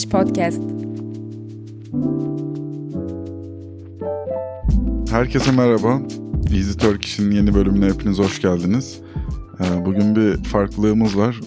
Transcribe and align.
Turkish 0.00 0.08
Podcast. 0.08 0.62
Herkese 5.10 5.52
merhaba. 5.52 6.02
Easy 6.54 6.78
Turkish'in 6.78 7.30
yeni 7.30 7.54
bölümüne 7.54 7.86
hepiniz 7.86 8.18
hoş 8.18 8.42
geldiniz. 8.42 9.00
Ee, 9.60 9.84
bugün 9.84 10.16
bir 10.16 10.44
farklılığımız 10.44 11.18
var. 11.18 11.40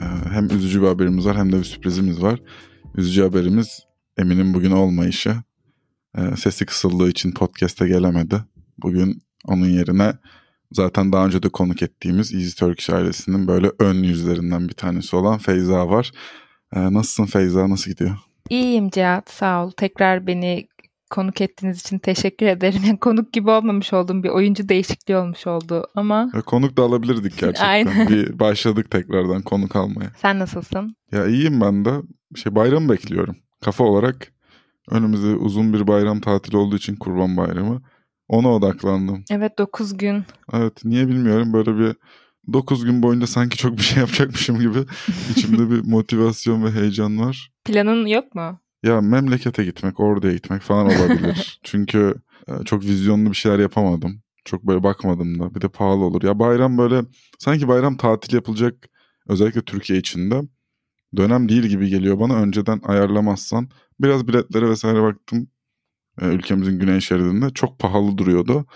Ee, 0.00 0.04
hem 0.30 0.46
üzücü 0.46 0.82
bir 0.82 0.86
haberimiz 0.86 1.26
var 1.26 1.36
hem 1.36 1.52
de 1.52 1.58
bir 1.58 1.64
sürprizimiz 1.64 2.22
var. 2.22 2.42
Üzücü 2.94 3.22
haberimiz 3.22 3.80
Emin'in 4.18 4.54
bugün 4.54 4.70
olmayışı. 4.70 5.36
Ee, 6.18 6.36
sesi 6.36 6.66
kısıldığı 6.66 7.08
için 7.08 7.32
podcast'e 7.32 7.88
gelemedi. 7.88 8.44
Bugün 8.78 9.22
onun 9.44 9.68
yerine 9.68 10.12
zaten 10.72 11.12
daha 11.12 11.26
önce 11.26 11.42
de 11.42 11.48
konuk 11.48 11.82
ettiğimiz 11.82 12.34
Easy 12.34 12.56
Turkish 12.58 12.90
ailesinin 12.90 13.46
böyle 13.46 13.70
ön 13.78 14.02
yüzlerinden 14.02 14.68
bir 14.68 14.74
tanesi 14.74 15.16
olan 15.16 15.38
Feyza 15.38 15.88
var. 15.88 16.12
Nasılsın 16.74 17.26
Feyza? 17.26 17.70
Nasıl 17.70 17.90
gidiyor? 17.90 18.16
İyiyim 18.50 18.90
Cihat 18.90 19.30
sağ 19.30 19.64
ol. 19.64 19.70
Tekrar 19.70 20.26
beni 20.26 20.68
konuk 21.10 21.40
ettiğiniz 21.40 21.80
için 21.80 21.98
teşekkür 21.98 22.46
ederim. 22.46 22.82
Yani 22.86 22.98
konuk 23.00 23.32
gibi 23.32 23.50
olmamış 23.50 23.92
oldum. 23.92 24.22
Bir 24.22 24.28
oyuncu 24.28 24.68
değişikliği 24.68 25.16
olmuş 25.16 25.46
oldu 25.46 25.86
ama. 25.94 26.30
Ya 26.34 26.42
konuk 26.42 26.76
da 26.76 26.82
alabilirdik 26.82 27.32
gerçekten. 27.38 27.68
Aynen. 27.68 28.08
Bir 28.08 28.38
başladık 28.38 28.90
tekrardan 28.90 29.42
konuk 29.42 29.76
almaya. 29.76 30.10
Sen 30.16 30.38
nasılsın? 30.38 30.96
Ya 31.12 31.26
iyiyim 31.26 31.60
ben 31.60 31.84
de. 31.84 31.94
Şey 32.36 32.54
bayram 32.54 32.88
bekliyorum. 32.88 33.36
Kafa 33.60 33.84
olarak 33.84 34.32
önümüzde 34.90 35.26
uzun 35.26 35.72
bir 35.72 35.86
bayram 35.86 36.20
tatili 36.20 36.56
olduğu 36.56 36.76
için 36.76 36.96
Kurban 36.96 37.36
Bayramı. 37.36 37.82
Ona 38.28 38.48
odaklandım. 38.54 39.24
Evet 39.30 39.58
9 39.58 39.96
gün. 39.96 40.24
Evet 40.52 40.84
niye 40.84 41.08
bilmiyorum 41.08 41.52
böyle 41.52 41.78
bir 41.78 41.96
9 42.52 42.84
gün 42.84 43.02
boyunca 43.02 43.26
sanki 43.26 43.56
çok 43.56 43.76
bir 43.76 43.82
şey 43.82 43.98
yapacakmışım 43.98 44.60
gibi 44.60 44.78
içimde 45.30 45.70
bir 45.70 45.84
motivasyon 45.90 46.64
ve 46.64 46.70
heyecan 46.70 47.18
var. 47.20 47.52
Planın 47.64 48.06
yok 48.06 48.34
mu? 48.34 48.60
Ya 48.82 49.00
memlekete 49.00 49.64
gitmek, 49.64 50.00
oraya 50.00 50.32
gitmek 50.32 50.62
falan 50.62 50.86
olabilir. 50.86 51.60
Çünkü 51.62 52.14
e, 52.48 52.64
çok 52.64 52.84
vizyonlu 52.84 53.30
bir 53.30 53.36
şeyler 53.36 53.58
yapamadım. 53.58 54.22
Çok 54.44 54.62
böyle 54.66 54.82
bakmadım 54.82 55.38
da. 55.38 55.54
Bir 55.54 55.60
de 55.60 55.68
pahalı 55.68 56.04
olur. 56.04 56.22
Ya 56.22 56.38
bayram 56.38 56.78
böyle 56.78 57.02
sanki 57.38 57.68
bayram 57.68 57.96
tatil 57.96 58.34
yapılacak 58.34 58.74
özellikle 59.28 59.62
Türkiye 59.62 59.98
içinde 59.98 60.42
dönem 61.16 61.48
değil 61.48 61.62
gibi 61.62 61.88
geliyor 61.88 62.20
bana. 62.20 62.34
Önceden 62.34 62.80
ayarlamazsan 62.84 63.68
biraz 64.00 64.28
biletlere 64.28 64.70
vesaire 64.70 65.02
baktım. 65.02 65.48
E, 66.20 66.26
ülkemizin 66.26 66.78
güney 66.78 67.00
şeridinde 67.00 67.50
çok 67.50 67.78
pahalı 67.78 68.18
duruyordu. 68.18 68.66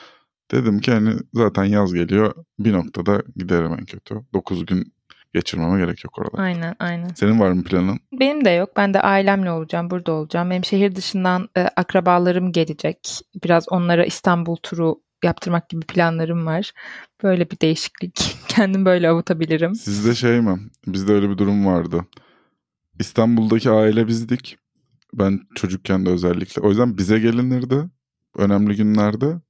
Dedim 0.51 0.81
ki 0.81 0.93
hani 0.93 1.15
zaten 1.35 1.65
yaz 1.65 1.95
geliyor 1.95 2.35
bir 2.59 2.73
noktada 2.73 3.23
giderim 3.37 3.73
en 3.73 3.85
kötü. 3.85 4.15
9 4.33 4.67
gün 4.67 4.93
geçirmeme 5.35 5.79
gerek 5.85 6.05
yok 6.05 6.19
orada. 6.19 6.43
Aynen 6.43 6.77
aynen. 6.79 7.09
Senin 7.09 7.41
var 7.41 7.53
mı 7.53 7.65
planın? 7.65 8.01
Benim 8.13 8.45
de 8.45 8.51
yok. 8.51 8.71
Ben 8.77 8.95
de 8.95 9.01
ailemle 9.01 9.51
olacağım. 9.51 9.91
Burada 9.91 10.13
olacağım. 10.13 10.51
Benim 10.51 10.65
şehir 10.65 10.97
dışından 10.97 11.49
e, 11.57 11.61
akrabalarım 11.61 12.53
gelecek. 12.53 13.21
Biraz 13.45 13.69
onlara 13.69 14.05
İstanbul 14.05 14.57
turu 14.57 15.01
yaptırmak 15.25 15.69
gibi 15.69 15.87
planlarım 15.87 16.47
var. 16.47 16.73
Böyle 17.23 17.51
bir 17.51 17.61
değişiklik. 17.61 18.37
Kendim 18.49 18.85
böyle 18.85 19.09
avutabilirim. 19.09 19.75
Sizde 19.75 20.15
şey 20.15 20.41
mi? 20.41 20.59
Bizde 20.87 21.13
öyle 21.13 21.31
bir 21.31 21.39
durum 21.39 21.67
vardı. 21.67 22.05
İstanbul'daki 22.99 23.71
aile 23.71 24.07
bizdik. 24.07 24.59
Ben 25.15 25.41
çocukken 25.55 26.07
de 26.07 26.11
özellikle. 26.11 26.63
O 26.63 26.69
yüzden 26.69 26.99
bize 26.99 27.19
gelinirdi. 27.19 27.85
Önemli 28.37 28.77
günlerde. 28.77 29.41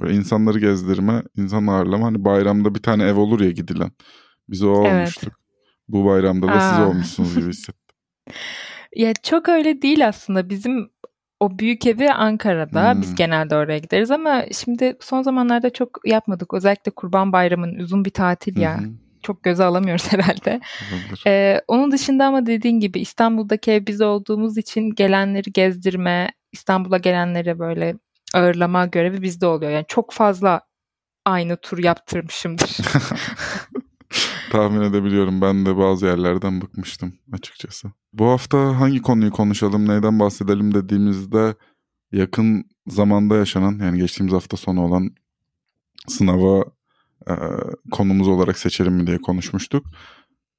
Böyle 0.00 0.14
insanları 0.14 0.58
gezdirme, 0.58 1.22
insan 1.36 1.66
ağırlama. 1.66 2.06
Hani 2.06 2.24
bayramda 2.24 2.74
bir 2.74 2.82
tane 2.82 3.04
ev 3.04 3.16
olur 3.16 3.40
ya 3.40 3.50
gidilen. 3.50 3.90
Biz 4.48 4.62
o 4.62 4.84
evet. 4.86 4.92
olmuştuk. 4.92 5.32
Bu 5.88 6.04
bayramda 6.04 6.46
da 6.46 6.52
Aa. 6.52 6.70
siz 6.70 6.86
olmuşsunuz 6.86 7.36
gibi 7.36 7.48
hissettim. 7.48 7.96
ya 8.96 9.12
çok 9.22 9.48
öyle 9.48 9.82
değil 9.82 10.08
aslında. 10.08 10.50
Bizim 10.50 10.90
o 11.40 11.58
büyük 11.58 11.86
evi 11.86 12.12
Ankara'da. 12.12 12.92
Hmm. 12.92 13.02
Biz 13.02 13.14
genelde 13.14 13.56
oraya 13.56 13.78
gideriz 13.78 14.10
ama 14.10 14.44
şimdi 14.52 14.96
son 15.00 15.22
zamanlarda 15.22 15.70
çok 15.70 16.00
yapmadık. 16.04 16.54
Özellikle 16.54 16.90
Kurban 16.90 17.32
Bayramı'nın 17.32 17.78
uzun 17.78 18.04
bir 18.04 18.10
tatil 18.10 18.56
ya. 18.56 18.80
Çok 19.22 19.42
göze 19.42 19.64
alamıyoruz 19.64 20.06
herhalde. 20.12 20.60
Ee, 21.26 21.60
onun 21.68 21.92
dışında 21.92 22.26
ama 22.26 22.46
dediğin 22.46 22.80
gibi 22.80 23.00
İstanbul'daki 23.00 23.72
ev 23.72 23.86
biz 23.86 24.00
olduğumuz 24.00 24.58
için 24.58 24.90
gelenleri 24.90 25.52
gezdirme, 25.52 26.30
İstanbul'a 26.52 26.98
gelenlere 26.98 27.58
böyle 27.58 27.94
ağırlama 28.34 28.86
görevi 28.86 29.22
bizde 29.22 29.46
oluyor. 29.46 29.70
Yani 29.70 29.84
çok 29.88 30.12
fazla 30.12 30.60
aynı 31.24 31.56
tur 31.56 31.78
yaptırmışımdır. 31.78 32.76
Tahmin 34.50 34.80
edebiliyorum. 34.80 35.40
Ben 35.40 35.66
de 35.66 35.76
bazı 35.76 36.06
yerlerden 36.06 36.60
bıkmıştım 36.60 37.12
açıkçası. 37.32 37.92
Bu 38.12 38.26
hafta 38.26 38.80
hangi 38.80 39.02
konuyu 39.02 39.30
konuşalım, 39.30 39.88
neyden 39.88 40.18
bahsedelim 40.18 40.74
dediğimizde 40.74 41.54
yakın 42.12 42.64
zamanda 42.86 43.36
yaşanan 43.36 43.78
yani 43.78 43.98
geçtiğimiz 43.98 44.34
hafta 44.34 44.56
sonu 44.56 44.84
olan 44.84 45.10
sınava 46.08 46.64
e, 47.28 47.34
konumuz 47.90 48.28
olarak 48.28 48.58
seçelim 48.58 48.94
mi 48.94 49.06
diye 49.06 49.18
konuşmuştuk. 49.18 49.86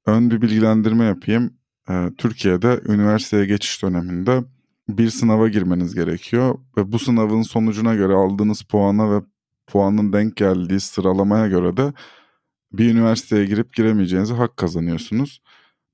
Ön 0.06 0.30
bir 0.30 0.42
bilgilendirme 0.42 1.04
yapayım. 1.04 1.58
E, 1.90 2.10
Türkiye'de 2.18 2.80
üniversiteye 2.88 3.46
geçiş 3.46 3.82
döneminde 3.82 4.44
bir 4.88 5.10
sınava 5.10 5.48
girmeniz 5.48 5.94
gerekiyor 5.94 6.58
ve 6.76 6.92
bu 6.92 6.98
sınavın 6.98 7.42
sonucuna 7.42 7.94
göre 7.94 8.14
aldığınız 8.14 8.62
puana 8.62 9.10
ve 9.10 9.22
puanın 9.66 10.12
denk 10.12 10.36
geldiği 10.36 10.80
sıralamaya 10.80 11.48
göre 11.48 11.76
de 11.76 11.92
bir 12.72 12.92
üniversiteye 12.92 13.44
girip 13.44 13.74
giremeyeceğinizi 13.74 14.34
hak 14.34 14.56
kazanıyorsunuz. 14.56 15.42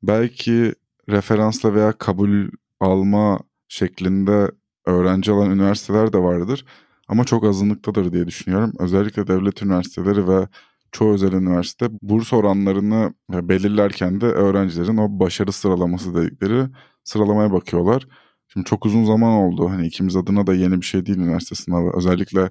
Belki 0.03 0.75
referansla 1.09 1.75
veya 1.75 1.93
kabul 1.93 2.49
alma 2.81 3.39
şeklinde 3.69 4.51
öğrenci 4.87 5.33
alan 5.33 5.51
üniversiteler 5.51 6.13
de 6.13 6.19
vardır. 6.19 6.65
Ama 7.09 7.25
çok 7.25 7.45
azınlıktadır 7.45 8.13
diye 8.13 8.27
düşünüyorum. 8.27 8.73
Özellikle 8.79 9.27
devlet 9.27 9.63
üniversiteleri 9.63 10.29
ve 10.29 10.49
çoğu 10.93 11.15
özel 11.15 11.33
üniversite 11.33 11.89
burs 12.03 12.33
oranlarını 12.33 13.15
belirlerken 13.31 14.21
de 14.21 14.27
öğrencilerin 14.27 14.97
o 14.97 15.21
başarı 15.21 15.53
sıralaması 15.53 16.15
dedikleri 16.15 16.67
sıralamaya 17.05 17.53
bakıyorlar. 17.53 18.07
Şimdi 18.53 18.65
çok 18.67 18.87
uzun 18.87 19.05
zaman 19.05 19.33
oldu. 19.33 19.71
Hani 19.71 19.87
ikimiz 19.87 20.17
adına 20.17 20.47
da 20.47 20.55
yeni 20.55 20.81
bir 20.81 20.87
şey 20.87 21.07
değil 21.07 21.19
üniversite 21.19 21.55
sınavı. 21.55 21.93
Özellikle 21.97 22.51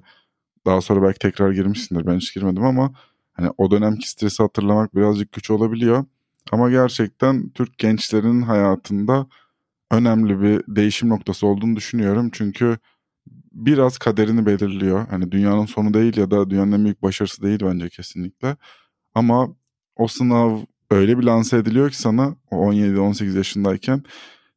daha 0.66 0.80
sonra 0.80 1.02
belki 1.02 1.18
tekrar 1.18 1.52
girmişsindir. 1.52 2.06
Ben 2.06 2.16
hiç 2.16 2.34
girmedim 2.34 2.64
ama 2.64 2.92
hani 3.32 3.50
o 3.58 3.70
dönemki 3.70 4.10
stresi 4.10 4.42
hatırlamak 4.42 4.96
birazcık 4.96 5.32
güç 5.32 5.50
olabiliyor. 5.50 6.04
Ama 6.52 6.70
gerçekten 6.70 7.48
Türk 7.50 7.78
gençlerinin 7.78 8.42
hayatında 8.42 9.26
önemli 9.90 10.40
bir 10.42 10.76
değişim 10.76 11.08
noktası 11.08 11.46
olduğunu 11.46 11.76
düşünüyorum. 11.76 12.30
Çünkü 12.32 12.78
biraz 13.52 13.98
kaderini 13.98 14.46
belirliyor. 14.46 15.06
Hani 15.08 15.32
dünyanın 15.32 15.66
sonu 15.66 15.94
değil 15.94 16.16
ya 16.16 16.30
da 16.30 16.50
dünyanın 16.50 16.72
en 16.72 16.84
büyük 16.84 17.02
başarısı 17.02 17.42
değil 17.42 17.60
bence 17.62 17.88
kesinlikle. 17.88 18.56
Ama 19.14 19.48
o 19.96 20.08
sınav 20.08 20.58
öyle 20.90 21.18
bir 21.18 21.22
lanse 21.22 21.56
ediliyor 21.56 21.90
ki 21.90 21.98
sana 21.98 22.36
17-18 22.50 23.36
yaşındayken 23.36 24.02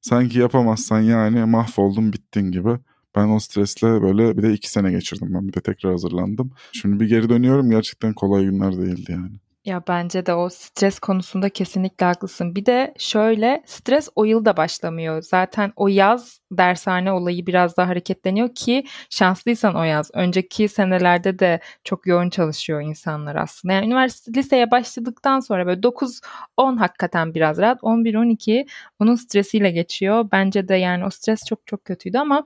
sanki 0.04 0.40
yapamazsan 0.40 1.02
yani 1.02 1.46
mahvoldun 1.46 2.14
bittin 2.14 2.52
gibi. 2.52 2.78
Ben 3.16 3.30
o 3.30 3.40
stresle 3.40 4.02
böyle 4.02 4.38
bir 4.38 4.44
de 4.44 4.54
iki 4.54 4.70
sene 4.72 4.92
geçirdim 4.92 5.34
ben 5.34 5.48
bir 5.48 5.54
de 5.54 5.62
tekrar 5.62 5.92
hazırlandım. 5.92 6.52
Şimdi 6.72 7.00
bir 7.00 7.10
geri 7.10 7.30
dönüyorum 7.30 7.70
gerçekten 7.70 8.14
kolay 8.14 8.46
günler 8.46 8.78
değildi 8.78 9.12
yani. 9.12 9.43
Ya 9.66 9.84
bence 9.88 10.26
de 10.26 10.34
o 10.34 10.50
stres 10.50 11.00
konusunda 11.00 11.50
kesinlikle 11.50 12.06
haklısın. 12.06 12.56
Bir 12.56 12.66
de 12.66 12.94
şöyle 12.98 13.64
stres 13.66 14.10
o 14.16 14.26
yıl 14.26 14.46
da 14.46 14.58
başlamıyor. 14.58 15.22
Zaten 15.22 15.74
o 15.76 15.88
yaz 15.88 16.40
dershane 16.52 17.12
olayı 17.12 17.46
biraz 17.46 17.78
daha 17.78 17.88
hareketleniyor 17.88 18.56
ki 18.56 18.84
şanslıysan 19.10 19.76
o 19.76 19.84
yaz. 19.84 20.12
Önceki 20.14 20.68
senelerde 20.68 21.40
de 21.40 21.60
çok 21.84 22.08
yoğun 22.08 22.30
çalışıyor 22.30 22.82
insanlar 22.82 23.36
aslında. 23.36 23.74
Yani 23.74 23.86
üniversite 23.86 24.34
liseye 24.34 24.72
başladıktan 24.72 25.40
sonra 25.40 25.66
böyle 25.66 25.84
9 25.84 26.22
10 26.58 26.78
hakikaten 26.78 27.34
biraz 27.34 27.58
rahat. 27.58 27.80
11 27.82 28.16
12 28.16 28.66
onun 29.00 29.16
stresiyle 29.16 29.72
geçiyor. 29.72 30.26
Bence 30.32 30.68
de 30.68 30.76
yani 30.76 31.06
o 31.06 31.10
stres 31.10 31.46
çok 31.46 31.68
çok 31.68 31.86
kötüydü 31.86 32.18
ama 32.18 32.46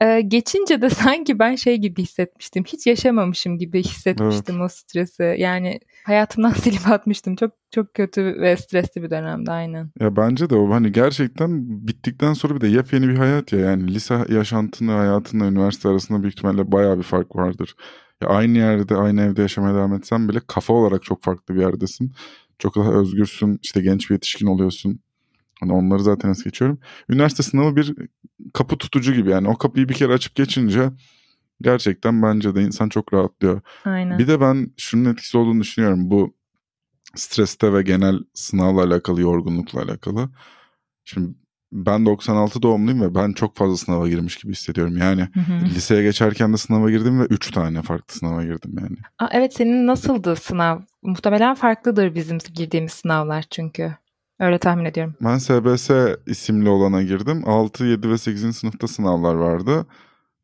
e, 0.00 0.20
geçince 0.20 0.82
de 0.82 0.90
sanki 0.90 1.38
ben 1.38 1.54
şey 1.54 1.76
gibi 1.76 2.02
hissetmiştim. 2.02 2.64
Hiç 2.64 2.86
yaşamamışım 2.86 3.58
gibi 3.58 3.82
hissetmiştim 3.82 4.56
evet. 4.56 4.64
o 4.64 4.68
stresi. 4.68 5.34
Yani 5.38 5.80
hayatımdan 6.06 6.51
silip 6.62 6.88
atmıştım. 6.88 7.36
Çok 7.36 7.52
çok 7.70 7.94
kötü 7.94 8.24
ve 8.40 8.56
stresli 8.56 9.02
bir 9.02 9.10
dönemde 9.10 9.50
aynen. 9.50 9.90
Ya 10.00 10.16
bence 10.16 10.50
de 10.50 10.54
o 10.56 10.70
hani 10.70 10.92
gerçekten 10.92 11.62
bittikten 11.86 12.32
sonra 12.32 12.56
bir 12.56 12.60
de 12.60 12.68
yepyeni 12.68 13.08
bir 13.08 13.16
hayat 13.16 13.52
ya. 13.52 13.60
Yani 13.60 13.94
lise 13.94 14.24
yaşantını 14.28 14.92
hayatınla 14.92 15.46
üniversite 15.46 15.88
arasında 15.88 16.22
büyük 16.22 16.34
ihtimalle 16.34 16.72
bayağı 16.72 16.98
bir 16.98 17.02
fark 17.02 17.36
vardır. 17.36 17.74
Ya 18.22 18.28
aynı 18.28 18.58
yerde 18.58 18.96
aynı 18.96 19.22
evde 19.22 19.42
yaşamaya 19.42 19.74
devam 19.74 19.94
etsen 19.94 20.28
bile 20.28 20.40
kafa 20.46 20.72
olarak 20.72 21.02
çok 21.02 21.22
farklı 21.22 21.54
bir 21.54 21.60
yerdesin. 21.60 22.12
Çok 22.58 22.76
daha 22.76 22.92
özgürsün 22.92 23.58
işte 23.62 23.80
genç 23.80 24.10
bir 24.10 24.14
yetişkin 24.14 24.46
oluyorsun. 24.46 25.00
Hani 25.60 25.72
onları 25.72 26.02
zaten 26.02 26.28
es 26.30 26.44
geçiyorum. 26.44 26.78
Üniversite 27.08 27.42
sınavı 27.42 27.76
bir 27.76 27.94
kapı 28.54 28.78
tutucu 28.78 29.12
gibi 29.14 29.30
yani 29.30 29.48
o 29.48 29.58
kapıyı 29.58 29.88
bir 29.88 29.94
kere 29.94 30.12
açıp 30.12 30.34
geçince 30.34 30.90
gerçekten 31.62 32.22
bence 32.22 32.54
de 32.54 32.62
insan 32.62 32.88
çok 32.88 33.14
rahatlıyor. 33.14 33.60
Aynen. 33.84 34.18
Bir 34.18 34.26
de 34.28 34.40
ben 34.40 34.70
şunun 34.76 35.12
etkisi 35.12 35.38
olduğunu 35.38 35.60
düşünüyorum. 35.60 36.10
Bu 36.10 36.34
streste 37.14 37.72
ve 37.72 37.82
genel 37.82 38.18
sınavla 38.34 38.82
alakalı, 38.84 39.20
yorgunlukla 39.20 39.82
alakalı. 39.82 40.30
Şimdi 41.04 41.34
ben 41.72 42.06
96 42.06 42.62
doğumluyum 42.62 43.00
ve 43.00 43.14
ben 43.14 43.32
çok 43.32 43.56
fazla 43.56 43.76
sınava 43.76 44.08
girmiş 44.08 44.36
gibi 44.36 44.52
hissediyorum. 44.52 44.96
Yani 44.96 45.20
Hı 45.20 45.40
hı. 45.40 45.64
liseye 45.64 46.02
geçerken 46.02 46.52
de 46.52 46.56
sınava 46.56 46.90
girdim 46.90 47.20
ve 47.20 47.24
3 47.24 47.50
tane 47.50 47.82
farklı 47.82 48.14
sınava 48.14 48.42
girdim 48.44 48.76
yani. 48.80 48.96
Aa, 49.18 49.28
evet 49.32 49.54
senin 49.54 49.86
nasıldı 49.86 50.36
sınav? 50.36 50.80
Muhtemelen 51.02 51.54
farklıdır 51.54 52.14
bizim 52.14 52.38
girdiğimiz 52.38 52.92
sınavlar 52.92 53.44
çünkü. 53.50 53.96
Öyle 54.40 54.58
tahmin 54.58 54.84
ediyorum. 54.84 55.14
Ben 55.20 55.38
SBS 55.38 55.90
isimli 56.26 56.68
olana 56.68 57.02
girdim. 57.02 57.42
6, 57.46 57.84
7 57.84 58.10
ve 58.10 58.18
8. 58.18 58.56
sınıfta 58.56 58.88
sınavlar 58.88 59.34
vardı. 59.34 59.86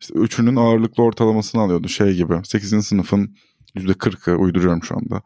İşte 0.00 0.18
üçünün 0.18 0.56
ağırlıklı 0.56 1.02
ortalamasını 1.02 1.62
alıyordu 1.62 1.88
şey 1.88 2.14
gibi. 2.14 2.40
8. 2.44 2.86
sınıfın 2.86 3.36
%40'ı 3.76 4.36
uyduruyorum 4.36 4.82
şu 4.82 4.96
anda. 4.96 5.22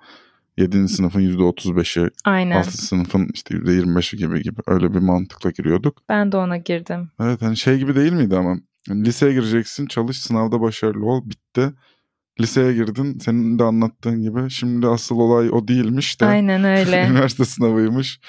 7. 0.57 0.89
sınıfın 0.89 1.21
%35'i, 1.21 2.11
Aynen. 2.25 2.57
6. 2.57 2.79
sınıfın 2.87 3.29
işte 3.35 3.55
%25'i 3.55 4.19
gibi 4.19 4.43
gibi 4.43 4.61
öyle 4.67 4.95
bir 4.95 4.99
mantıkla 4.99 5.51
giriyorduk. 5.51 5.99
Ben 6.09 6.33
de 6.33 6.37
ona 6.37 6.57
girdim. 6.57 7.09
Evet 7.21 7.43
hani 7.43 7.57
şey 7.57 7.79
gibi 7.79 7.95
değil 7.95 8.13
miydi 8.13 8.37
ama 8.37 8.57
Yani 8.89 9.05
liseye 9.05 9.33
gireceksin 9.33 9.87
çalış 9.87 10.21
sınavda 10.21 10.61
başarılı 10.61 11.07
ol 11.07 11.23
bitti. 11.25 11.73
Liseye 12.41 12.73
girdin 12.73 13.19
senin 13.19 13.59
de 13.59 13.65
anlattığın 13.65 14.23
gibi 14.23 14.51
şimdi 14.51 14.87
asıl 14.87 15.17
olay 15.17 15.51
o 15.53 15.69
değilmiş 15.69 16.21
de 16.21 16.27
Aynen 16.27 16.65
öyle. 16.79 17.07
üniversite 17.11 17.45
sınavıymış. 17.45 18.21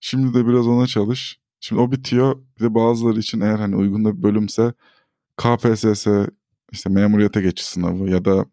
Şimdi 0.00 0.34
de 0.34 0.46
biraz 0.46 0.66
ona 0.66 0.86
çalış. 0.86 1.40
Şimdi 1.60 1.80
o 1.82 1.92
bitiyor. 1.92 2.36
Bir 2.58 2.64
de 2.64 2.74
bazıları 2.74 3.18
için 3.18 3.40
eğer 3.40 3.58
hani 3.58 3.76
uygun 3.76 4.04
da 4.04 4.18
bir 4.18 4.22
bölümse 4.22 4.72
KPSS 5.36 6.06
işte 6.72 6.90
memuriyete 6.90 7.42
geçiş 7.42 7.66
sınavı 7.66 8.10
ya 8.10 8.24
da 8.24 8.44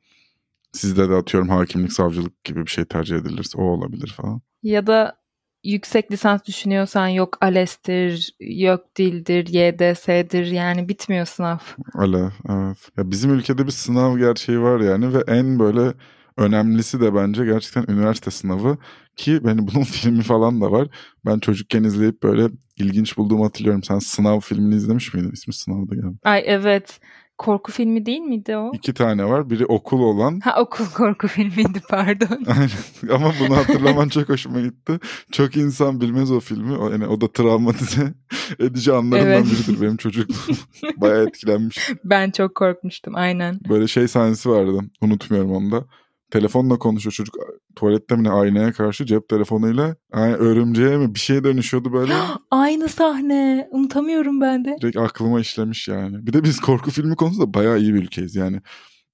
sizde 0.77 1.09
de 1.09 1.13
atıyorum 1.13 1.50
hakimlik 1.50 1.94
savcılık 1.94 2.44
gibi 2.44 2.65
bir 2.65 2.71
şey 2.71 2.85
tercih 2.85 3.15
edilirse 3.15 3.57
o 3.57 3.63
olabilir 3.63 4.13
falan. 4.18 4.41
ya 4.63 4.88
da 4.88 5.18
yüksek 5.63 6.12
lisans 6.12 6.45
düşünüyorsan 6.45 7.07
yok 7.07 7.38
ALES'tir, 7.41 8.35
yok 8.39 8.95
dildir, 8.95 9.47
YDS'dir 9.47 10.45
yani 10.45 10.89
bitmiyor 10.89 11.25
sınav. 11.25 11.57
Öyle 11.95 12.18
evet. 12.50 12.77
Ya 12.97 13.12
bizim 13.12 13.33
ülkede 13.33 13.65
bir 13.65 13.71
sınav 13.71 14.18
gerçeği 14.18 14.62
var 14.62 14.79
yani 14.79 15.13
ve 15.13 15.24
en 15.27 15.59
böyle 15.59 15.94
önemlisi 16.38 17.01
de 17.01 17.15
bence 17.15 17.45
gerçekten 17.45 17.94
üniversite 17.94 18.31
sınavı 18.31 18.77
ki 19.15 19.39
benim 19.45 19.68
bunun 19.74 19.83
filmi 19.83 20.21
falan 20.24 20.62
da 20.62 20.71
var. 20.71 20.88
Ben 21.25 21.39
çocukken 21.39 21.83
izleyip 21.83 22.24
böyle 22.24 22.47
ilginç 22.77 23.18
bulduğumu 23.18 23.45
hatırlıyorum. 23.45 23.83
Sen 23.83 24.00
sınav 24.00 24.39
filmini 24.39 24.75
izlemiş 24.75 25.13
miydin? 25.13 25.31
İsmi 25.31 25.53
Sınav'da 25.53 25.95
galiba. 25.95 26.18
Ay 26.24 26.44
evet. 26.45 27.00
Korku 27.38 27.72
filmi 27.72 28.06
değil 28.06 28.19
miydi 28.19 28.57
o? 28.57 28.72
İki 28.74 28.94
tane 28.94 29.25
var. 29.25 29.50
Biri 29.50 29.66
okul 29.66 30.00
olan. 30.00 30.39
Ha 30.39 30.62
okul 30.62 30.86
korku 30.86 31.28
filmiydi 31.28 31.81
pardon. 31.89 32.44
Aynen. 32.48 33.16
Ama 33.16 33.34
bunu 33.39 33.57
hatırlaman 33.57 34.10
çok 34.10 34.30
hoşuma 34.30 34.62
gitti. 34.62 35.00
Çok 35.31 35.57
insan 35.57 36.01
bilmez 36.01 36.31
o 36.31 36.39
filmi. 36.39 36.78
O, 36.78 36.89
yani 36.89 37.07
o 37.07 37.22
da 37.22 37.31
travmatize 37.31 38.13
edici 38.60 38.94
anlarından 38.94 39.28
Evet. 39.28 39.45
biridir 39.45 39.81
benim 39.81 39.98
çocukluğum. 39.98 40.56
Bayağı 40.98 41.28
etkilenmiş. 41.28 41.89
ben 42.04 42.31
çok 42.31 42.56
korkmuştum 42.56 43.16
aynen. 43.16 43.60
Böyle 43.69 43.88
şey 43.88 44.07
sahnesi 44.07 44.50
vardı. 44.50 44.80
Unutmuyorum 45.01 45.51
onu 45.51 45.72
da. 45.72 45.86
Telefonla 46.31 46.77
konuşuyor 46.79 47.13
çocuk. 47.13 47.35
Tuvalette 47.75 48.15
mi 48.15 48.24
ne 48.24 48.29
aynaya 48.29 48.71
karşı 48.71 49.06
cep 49.06 49.29
telefonuyla. 49.29 49.95
Yani 50.13 50.33
örümceğe 50.33 50.97
mi 50.97 51.15
bir 51.15 51.19
şeye 51.19 51.44
dönüşüyordu 51.44 51.94
böyle. 51.94 52.13
Aynı 52.51 52.89
sahne. 52.89 53.68
Unutamıyorum 53.71 54.41
ben 54.41 54.65
de. 54.65 54.77
Direkt 54.81 54.97
aklıma 54.97 55.39
işlemiş 55.39 55.88
yani. 55.88 56.27
Bir 56.27 56.33
de 56.33 56.44
biz 56.44 56.59
korku 56.59 56.91
filmi 56.91 57.15
konusunda 57.15 57.53
bayağı 57.53 57.79
iyi 57.79 57.94
bir 57.94 58.03
ülkeyiz 58.03 58.35
yani. 58.35 58.62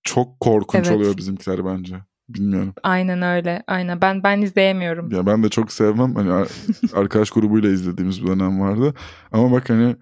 Çok 0.03 0.39
korkunç 0.39 0.87
Evet. 0.87 0.97
oluyor 0.97 1.17
bizimkiler 1.17 1.65
bence. 1.65 1.95
Bilmiyorum. 2.29 2.73
Aynen 2.83 3.21
öyle. 3.21 3.63
Aynen. 3.67 4.01
Ben 4.01 4.23
ben 4.23 4.41
izleyemiyorum. 4.41 5.11
Ya 5.11 5.25
ben 5.25 5.43
de 5.43 5.49
çok 5.49 5.71
sevmem. 5.71 6.15
Hani 6.15 6.31
ar- 6.31 6.47
arkadaş 6.93 7.29
grubuyla 7.31 7.69
izlediğimiz 7.69 8.23
bir 8.23 8.27
dönem 8.27 8.59
vardı. 8.61 8.93
Ama 9.31 9.51
bak 9.51 9.69
hani 9.69 9.95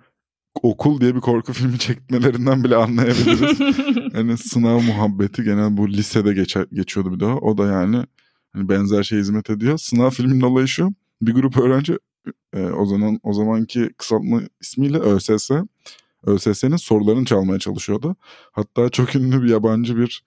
okul 0.62 1.02
diye 1.02 1.16
bir 1.16 1.20
korku 1.20 1.54
filmi 1.54 1.80
çekmelerinden 1.80 2.64
bile 2.64 2.76
anlayabiliriz. 2.76 3.60
hani 4.14 4.38
sınav 4.38 4.80
muhabbeti 4.80 5.44
genel 5.44 5.78
bu 5.78 5.90
lisede 5.90 6.34
geçer, 6.34 6.66
geçiyordu 6.74 7.16
bir 7.16 7.20
daha. 7.20 7.38
O 7.38 7.58
da 7.58 7.66
yani 7.66 8.06
hani 8.54 8.70
benzer 8.70 9.04
şey 9.04 9.20
hizmet 9.20 9.50
ediyor. 9.50 9.78
Sınav 9.78 10.10
filminin 10.10 10.42
olayı 10.42 10.68
şu. 10.68 10.94
Bir 11.22 11.34
grup 11.34 11.58
öğrenci 11.58 11.98
e, 12.54 12.64
o 12.64 12.86
zaman 12.86 13.20
o 13.24 13.34
zamanki 13.34 13.90
kısaltma 13.98 14.42
ismiyle 14.62 14.98
ÖSS. 14.98 15.52
ÖSS'nin 16.26 16.76
sorularını 16.76 17.26
çalmaya 17.26 17.60
çalışıyordu. 17.60 18.16
Hatta 18.52 18.90
çok 18.90 19.16
ünlü 19.16 19.44
bir 19.44 19.50
yabancı 19.50 19.98
bir 19.98 20.24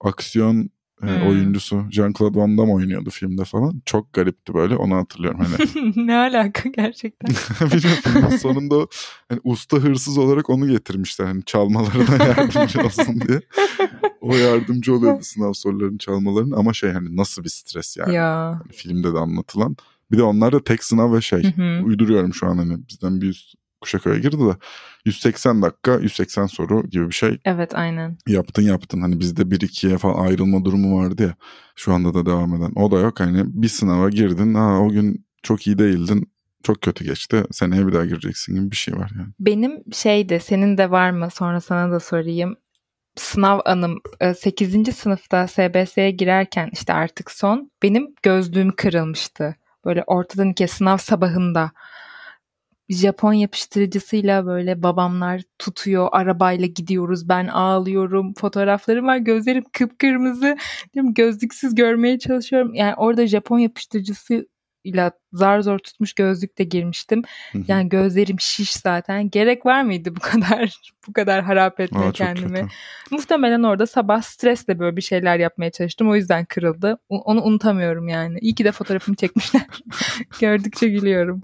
aksiyon 0.00 0.70
e, 1.02 1.06
Hmm. 1.06 1.28
oyuncusu 1.28 1.76
Jean-Claude 1.76 2.36
Van 2.36 2.58
Damme 2.58 2.72
oynuyordu 2.72 3.10
filmde 3.10 3.44
falan. 3.44 3.82
Çok 3.86 4.12
garipti 4.12 4.54
böyle 4.54 4.76
onu 4.76 4.96
hatırlıyorum. 4.96 5.40
Hani 5.40 5.92
ne 6.06 6.16
alaka 6.16 6.68
gerçekten? 6.68 7.30
Bilmiyorum, 7.70 8.38
sonunda 8.38 8.76
o, 8.76 8.86
hani 9.28 9.40
usta 9.44 9.76
hırsız 9.76 10.18
olarak 10.18 10.50
onu 10.50 10.68
getirmişler. 10.68 11.26
Hani 11.26 11.44
çalmalarına 11.44 12.24
yardımcı 12.28 12.80
olsun 12.80 13.20
diye. 13.28 13.40
O 14.20 14.34
yardımcı 14.36 14.94
oluyordu 14.94 15.22
sınav 15.22 15.52
sorularının 15.52 15.98
çalmalarının 15.98 16.56
ama 16.56 16.72
şey 16.72 16.90
hani 16.92 17.16
nasıl 17.16 17.44
bir 17.44 17.48
stres 17.48 17.96
yani. 17.96 18.14
ya. 18.14 18.60
Hani 18.62 18.72
filmde 18.72 19.14
de 19.14 19.18
anlatılan. 19.18 19.76
Bir 20.12 20.18
de 20.18 20.22
onlar 20.22 20.52
da 20.52 20.64
tek 20.64 20.84
sınav 20.84 21.14
ve 21.14 21.20
şey. 21.20 21.42
Hı 21.56 21.62
hı. 21.62 21.84
Uyduruyorum 21.84 22.34
şu 22.34 22.46
an 22.46 22.56
hani 22.58 22.78
bizden 22.88 23.20
bir 23.20 23.28
üst 23.28 23.54
kuşak 23.84 24.06
öyle 24.06 24.20
girdi 24.20 24.38
de 24.38 24.56
180 25.04 25.62
dakika 25.62 25.94
180 25.94 26.46
soru 26.46 26.82
gibi 26.90 27.08
bir 27.08 27.14
şey 27.14 27.38
Evet 27.44 27.74
aynen. 27.74 28.16
yaptın 28.28 28.62
yaptın. 28.62 29.00
Hani 29.00 29.20
bizde 29.20 29.42
1-2'ye 29.42 29.98
falan 29.98 30.26
ayrılma 30.26 30.64
durumu 30.64 30.98
vardı 31.02 31.22
ya. 31.22 31.34
Şu 31.76 31.92
anda 31.92 32.14
da 32.14 32.26
devam 32.26 32.54
eden. 32.54 32.72
O 32.76 32.90
da 32.90 32.98
yok. 33.00 33.20
Hani 33.20 33.42
bir 33.46 33.68
sınava 33.68 34.10
girdin. 34.10 34.54
Ha, 34.54 34.78
o 34.80 34.88
gün 34.88 35.26
çok 35.42 35.66
iyi 35.66 35.78
değildin. 35.78 36.30
Çok 36.62 36.82
kötü 36.82 37.04
geçti. 37.04 37.44
Seneye 37.50 37.86
bir 37.86 37.92
daha 37.92 38.04
gireceksin 38.06 38.54
gibi 38.54 38.70
bir 38.70 38.76
şey 38.76 38.94
var 38.94 39.10
yani. 39.18 39.28
Benim 39.40 39.82
şeyde 39.92 40.40
senin 40.40 40.78
de 40.78 40.90
var 40.90 41.10
mı? 41.10 41.28
Sonra 41.34 41.60
sana 41.60 41.92
da 41.92 42.00
sorayım. 42.00 42.56
Sınav 43.16 43.60
anım 43.64 44.00
8. 44.36 44.92
sınıfta 44.96 45.46
SBS'ye 45.46 46.10
girerken 46.10 46.68
işte 46.72 46.92
artık 46.92 47.30
son 47.30 47.70
benim 47.82 48.06
gözlüğüm 48.22 48.72
kırılmıştı. 48.76 49.56
Böyle 49.84 50.04
ortadan 50.06 50.50
ikiye 50.50 50.66
sınav 50.68 50.96
sabahında. 50.96 51.70
Japon 52.88 53.32
yapıştırıcısıyla 53.32 54.46
böyle 54.46 54.82
babamlar 54.82 55.42
tutuyor 55.58 56.08
arabayla 56.12 56.66
gidiyoruz 56.66 57.28
ben 57.28 57.46
ağlıyorum 57.46 58.34
fotoğraflarım 58.34 59.06
var 59.06 59.16
gözlerim 59.16 59.64
kıpkırmızı 59.72 60.56
diyorum 60.94 61.14
gözlüksüz 61.14 61.74
görmeye 61.74 62.18
çalışıyorum 62.18 62.74
yani 62.74 62.94
orada 62.94 63.26
Japon 63.26 63.58
yapıştırıcısıyla 63.58 65.12
zar 65.32 65.60
zor 65.60 65.78
tutmuş 65.78 66.12
gözlükle 66.12 66.64
girmiştim 66.64 67.22
yani 67.68 67.88
gözlerim 67.88 68.40
şiş 68.40 68.72
zaten. 68.72 69.30
Gerek 69.30 69.66
var 69.66 69.82
mıydı 69.82 70.16
bu 70.16 70.20
kadar 70.20 70.80
bu 71.08 71.12
kadar 71.12 71.44
harap 71.44 71.80
Aa, 71.80 71.86
çok 71.86 72.14
kendimi? 72.14 72.54
kötü. 72.54 72.66
Muhtemelen 73.10 73.62
orada 73.62 73.86
sabah 73.86 74.22
stresle 74.22 74.78
böyle 74.78 74.96
bir 74.96 75.02
şeyler 75.02 75.38
yapmaya 75.38 75.70
çalıştım. 75.70 76.10
O 76.10 76.16
yüzden 76.16 76.44
kırıldı. 76.44 76.98
Onu 77.08 77.42
unutamıyorum 77.42 78.08
yani. 78.08 78.38
İyi 78.40 78.54
ki 78.54 78.64
de 78.64 78.72
fotoğrafımı 78.72 79.16
çekmişler. 79.16 79.66
Gördükçe 80.40 80.88
gülüyorum. 80.88 81.42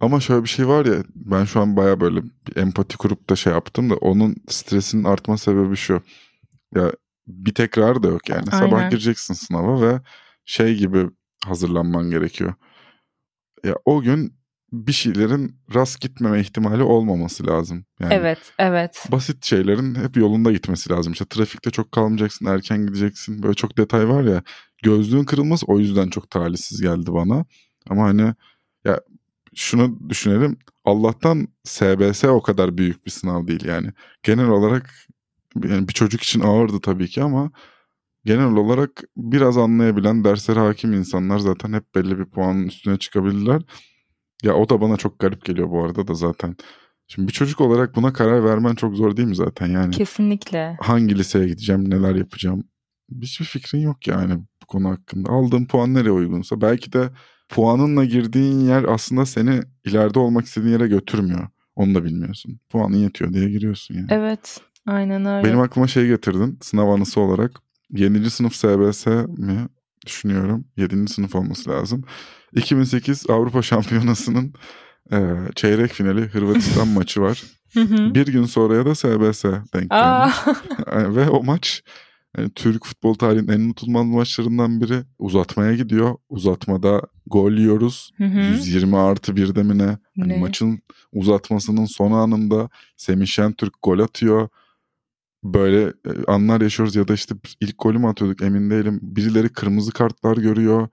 Ama 0.00 0.20
şöyle 0.20 0.42
bir 0.42 0.48
şey 0.48 0.68
var 0.68 0.86
ya 0.86 0.94
ben 1.14 1.44
şu 1.44 1.60
an 1.60 1.76
baya 1.76 2.00
böyle 2.00 2.22
bir 2.22 2.56
empati 2.56 2.96
kurup 2.96 3.30
da 3.30 3.36
şey 3.36 3.52
yaptım 3.52 3.90
da 3.90 3.94
onun 3.94 4.36
stresinin 4.48 5.04
artma 5.04 5.38
sebebi 5.38 5.76
şu. 5.76 6.02
Ya 6.74 6.92
bir 7.26 7.54
tekrar 7.54 8.02
da 8.02 8.08
yok 8.08 8.28
yani. 8.28 8.46
Sabah 8.50 8.76
Aynen. 8.76 8.90
gireceksin 8.90 9.34
sınava 9.34 9.82
ve 9.82 10.00
şey 10.44 10.76
gibi 10.76 11.06
hazırlanman 11.46 12.10
gerekiyor. 12.10 12.54
Ya 13.64 13.76
o 13.84 14.02
gün 14.02 14.40
bir 14.72 14.92
şeylerin 14.92 15.56
rast 15.74 16.00
gitmeme 16.00 16.40
ihtimali 16.40 16.82
olmaması 16.82 17.46
lazım. 17.46 17.84
Yani 18.00 18.14
Evet, 18.14 18.38
evet. 18.58 19.06
basit 19.12 19.44
şeylerin 19.44 19.94
hep 19.94 20.16
yolunda 20.16 20.52
gitmesi 20.52 20.90
lazım. 20.90 21.12
İşte 21.12 21.24
trafikte 21.24 21.70
çok 21.70 21.92
kalmayacaksın, 21.92 22.46
erken 22.46 22.86
gideceksin. 22.86 23.42
Böyle 23.42 23.54
çok 23.54 23.78
detay 23.78 24.08
var 24.08 24.24
ya. 24.24 24.42
Gözlüğün 24.82 25.24
kırılması 25.24 25.66
o 25.66 25.78
yüzden 25.78 26.08
çok 26.10 26.30
talihsiz 26.30 26.80
geldi 26.80 27.12
bana. 27.12 27.44
Ama 27.88 28.04
hani 28.04 28.34
ya 28.84 29.00
şunu 29.54 30.08
düşünelim. 30.08 30.56
Allah'tan 30.84 31.48
SBS 31.64 32.24
o 32.24 32.42
kadar 32.42 32.78
büyük 32.78 33.06
bir 33.06 33.10
sınav 33.10 33.46
değil 33.46 33.64
yani. 33.64 33.92
Genel 34.22 34.48
olarak 34.48 34.90
yani 35.64 35.88
bir 35.88 35.92
çocuk 35.92 36.22
için 36.22 36.40
ağırdı 36.40 36.80
tabii 36.80 37.08
ki 37.08 37.22
ama 37.22 37.50
genel 38.24 38.52
olarak 38.52 39.02
biraz 39.16 39.58
anlayabilen 39.58 40.24
derslere 40.24 40.58
hakim 40.60 40.92
insanlar 40.92 41.38
zaten 41.38 41.72
hep 41.72 41.94
belli 41.94 42.18
bir 42.18 42.24
puanın 42.24 42.66
üstüne 42.66 42.96
çıkabilirler. 42.96 43.62
Ya 44.42 44.54
o 44.54 44.68
da 44.68 44.80
bana 44.80 44.96
çok 44.96 45.18
garip 45.18 45.44
geliyor 45.44 45.70
bu 45.70 45.84
arada 45.84 46.08
da 46.08 46.14
zaten. 46.14 46.56
Şimdi 47.08 47.28
bir 47.28 47.32
çocuk 47.32 47.60
olarak 47.60 47.96
buna 47.96 48.12
karar 48.12 48.44
vermen 48.44 48.74
çok 48.74 48.96
zor 48.96 49.16
değil 49.16 49.28
mi 49.28 49.36
zaten 49.36 49.66
yani? 49.66 49.90
Kesinlikle. 49.90 50.76
Hangi 50.80 51.18
liseye 51.18 51.46
gideceğim, 51.46 51.90
neler 51.90 52.14
yapacağım? 52.14 52.64
Hiçbir 53.22 53.44
fikrin 53.44 53.80
yok 53.80 54.06
yani 54.06 54.38
bu 54.62 54.66
konu 54.66 54.88
hakkında. 54.90 55.30
Aldığın 55.30 55.66
puan 55.66 55.94
nereye 55.94 56.10
uygunsa 56.10 56.60
belki 56.60 56.92
de 56.92 57.10
puanınla 57.50 58.04
girdiğin 58.04 58.60
yer 58.60 58.84
aslında 58.84 59.26
seni 59.26 59.60
ileride 59.84 60.18
olmak 60.18 60.44
istediğin 60.46 60.72
yere 60.72 60.88
götürmüyor. 60.88 61.48
Onu 61.76 61.94
da 61.94 62.04
bilmiyorsun. 62.04 62.60
Puanın 62.70 62.96
yetiyor 62.96 63.32
diye 63.32 63.50
giriyorsun 63.50 63.94
yani. 63.94 64.06
Evet. 64.10 64.60
Aynen 64.86 65.26
öyle. 65.26 65.48
Benim 65.48 65.60
aklıma 65.60 65.86
şey 65.86 66.06
getirdin 66.06 66.58
sınav 66.62 66.88
anısı 66.88 67.20
olarak. 67.20 67.52
7. 67.90 68.30
sınıf 68.30 68.54
SBS 68.54 69.06
mi 69.28 69.68
düşünüyorum. 70.06 70.64
7. 70.76 71.08
sınıf 71.08 71.34
olması 71.34 71.70
lazım. 71.70 72.04
2008 72.56 73.30
Avrupa 73.30 73.62
Şampiyonası'nın 73.62 74.52
e, 75.12 75.18
çeyrek 75.54 75.92
finali 75.92 76.20
Hırvatistan 76.20 76.88
maçı 76.88 77.20
var. 77.20 77.42
Bir 78.14 78.26
gün 78.26 78.44
sonraya 78.44 78.86
da 78.86 78.94
SBS 78.94 79.44
denk 79.74 79.90
gelmiş. 79.90 80.36
Ve 81.16 81.28
o 81.28 81.42
maç 81.42 81.82
yani 82.38 82.50
Türk 82.54 82.86
futbol 82.86 83.14
tarihinin 83.14 83.52
en 83.52 83.60
unutulmaz 83.60 84.06
maçlarından 84.06 84.80
biri. 84.80 85.02
Uzatmaya 85.18 85.74
gidiyor. 85.74 86.16
Uzatmada 86.28 87.02
gol 87.26 87.52
yiyoruz. 87.52 88.10
Hı 88.16 88.24
hı. 88.24 88.38
120 88.38 88.96
artı 88.96 89.36
bir 89.36 89.54
de 89.54 89.62
mi 89.62 89.78
ne? 89.78 89.98
Hani 90.20 90.36
maçın 90.36 90.82
uzatmasının 91.12 91.84
son 91.84 92.12
anında 92.12 92.68
Semih 92.96 93.26
Şentürk 93.26 93.74
gol 93.82 93.98
atıyor. 93.98 94.48
Böyle 95.44 95.82
e, 95.82 96.10
anlar 96.26 96.60
yaşıyoruz 96.60 96.96
ya 96.96 97.08
da 97.08 97.14
işte 97.14 97.34
ilk 97.60 97.78
golü 97.78 97.98
mü 97.98 98.06
atıyorduk 98.06 98.42
emin 98.42 98.70
değilim. 98.70 98.98
Birileri 99.02 99.48
kırmızı 99.48 99.92
kartlar 99.92 100.36
görüyor. 100.36 100.88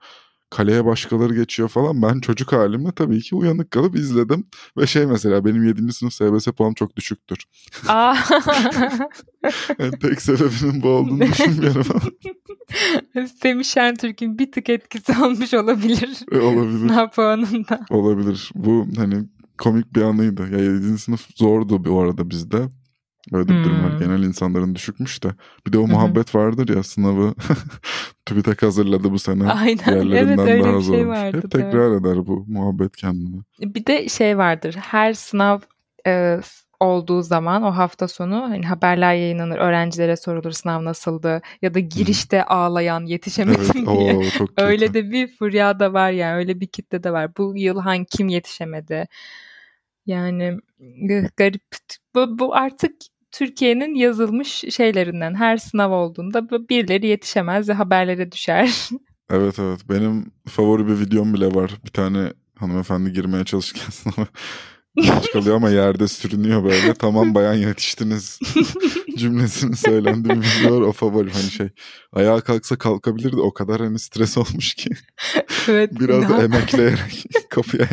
Kaleye 0.50 0.84
başkaları 0.84 1.34
geçiyor 1.34 1.68
falan. 1.68 2.02
Ben 2.02 2.20
çocuk 2.20 2.52
halimle 2.52 2.92
tabii 2.92 3.20
ki 3.20 3.34
uyanık 3.36 3.70
kalıp 3.70 3.96
izledim. 3.96 4.44
Ve 4.76 4.86
şey 4.86 5.06
mesela 5.06 5.44
benim 5.44 5.64
7. 5.64 5.92
sınıf 5.92 6.12
SBS 6.12 6.46
puanım 6.46 6.74
çok 6.74 6.96
düşüktür. 6.96 7.44
Aa. 7.88 8.14
Yani 9.78 9.98
tek 9.98 10.22
sebebinin 10.22 10.82
bu 10.82 10.88
olduğunu 10.88 11.20
düşünmüyorum 11.20 11.86
ama 11.90 12.00
Semih 13.42 13.64
Şentürk'ün 13.64 14.38
bir 14.38 14.52
tık 14.52 14.68
etkisi 14.68 15.12
olmuş 15.24 15.54
olabilir. 15.54 16.18
olabilir. 16.32 16.88
Sınav 16.88 17.10
puanında. 17.10 17.80
Olabilir. 17.90 18.50
Bu 18.54 18.86
hani 18.96 19.24
komik 19.58 19.94
bir 19.94 20.02
anıydı. 20.02 20.42
Ya 20.52 20.58
7. 20.58 20.98
sınıf 20.98 21.26
zordu 21.36 21.84
bu 21.84 22.00
arada 22.00 22.30
bizde. 22.30 22.68
Öyle 23.32 23.48
bir 23.48 23.64
durum 23.64 23.84
var. 23.84 23.92
Hmm. 23.92 23.98
Genel 23.98 24.22
insanların 24.22 24.74
düşükmüş 24.74 25.24
de. 25.24 25.28
Bir 25.66 25.72
de 25.72 25.78
o 25.78 25.86
muhabbet 25.86 26.34
vardır 26.34 26.76
ya 26.76 26.82
sınavı 26.82 27.34
TÜBİTAK 28.26 28.62
hazırladı 28.62 29.10
bu 29.12 29.18
sene. 29.18 29.52
Aynen. 29.52 29.68
Evet 29.68 29.84
Diğerlerinden 29.86 30.48
öyle 30.48 30.64
daha 30.64 30.76
bir 30.78 30.82
şey 30.82 30.96
zormuş. 30.98 31.06
vardı. 31.18 31.40
Hep 31.42 31.50
tekrar 31.50 31.92
eder 32.00 32.26
bu 32.26 32.44
muhabbet 32.48 32.96
kendini. 32.96 33.40
Bir 33.60 33.86
de 33.86 34.08
şey 34.08 34.38
vardır. 34.38 34.74
Her 34.80 35.12
sınav 35.14 35.58
e, 36.06 36.40
olduğu 36.80 37.22
zaman 37.22 37.62
o 37.62 37.70
hafta 37.70 38.08
sonu 38.08 38.42
hani 38.42 38.66
haberler 38.66 39.14
yayınlanır. 39.14 39.58
Öğrencilere 39.58 40.16
sorulur 40.16 40.50
sınav 40.52 40.84
nasıldı 40.84 41.40
ya 41.62 41.74
da 41.74 41.78
girişte 41.78 42.44
ağlayan 42.44 43.06
yetişemedim 43.06 43.60
Evet. 43.64 43.74
diye. 43.98 44.16
Oo, 44.16 44.22
çok 44.22 44.48
kötü. 44.56 44.62
Öyle 44.68 44.94
de 44.94 45.10
bir 45.10 45.36
furya 45.36 45.80
da 45.80 45.92
var 45.92 46.10
yani. 46.10 46.36
Öyle 46.36 46.60
bir 46.60 46.66
kitle 46.66 47.02
de 47.02 47.10
var. 47.12 47.36
Bu 47.38 47.52
yıl 47.56 47.78
hangi 47.80 48.04
kim 48.04 48.28
yetişemedi? 48.28 49.08
Yani 50.06 50.58
garip. 51.36 51.62
Bu, 52.14 52.38
bu 52.38 52.54
artık 52.54 52.92
Türkiye'nin 53.38 53.94
yazılmış 53.94 54.48
şeylerinden. 54.48 55.34
Her 55.34 55.56
sınav 55.56 55.90
olduğunda 55.90 56.68
birileri 56.68 57.06
yetişemez 57.06 57.68
ve 57.68 57.72
haberlere 57.72 58.32
düşer. 58.32 58.88
Evet 59.30 59.58
evet. 59.58 59.80
Benim 59.90 60.32
favori 60.48 60.86
bir 60.86 61.00
videom 61.00 61.34
bile 61.34 61.54
var. 61.54 61.70
Bir 61.84 61.90
tane 61.90 62.32
hanımefendi 62.58 63.12
girmeye 63.12 63.44
çalışırken 63.44 63.90
sınava 63.90 64.26
geç 64.96 65.32
kalıyor 65.32 65.56
ama 65.56 65.70
yerde 65.70 66.08
sürünüyor 66.08 66.64
böyle. 66.64 66.94
Tamam 66.94 67.34
bayan 67.34 67.54
yetiştiniz 67.54 68.38
cümlesini 69.18 69.76
söylendiği 69.76 70.34
bir 70.40 70.46
video. 70.60 70.88
O 70.88 70.92
favori 70.92 71.30
hani 71.30 71.50
şey. 71.50 71.68
Ayağa 72.12 72.40
kalksa 72.40 72.78
kalkabilirdi. 72.78 73.36
O 73.36 73.52
kadar 73.54 73.80
hani 73.80 73.98
stres 73.98 74.38
olmuş 74.38 74.74
ki. 74.74 74.90
evet. 75.68 76.00
Biraz 76.00 76.28
da 76.28 76.42
emekleyerek 76.42 77.24
kapıya 77.50 77.88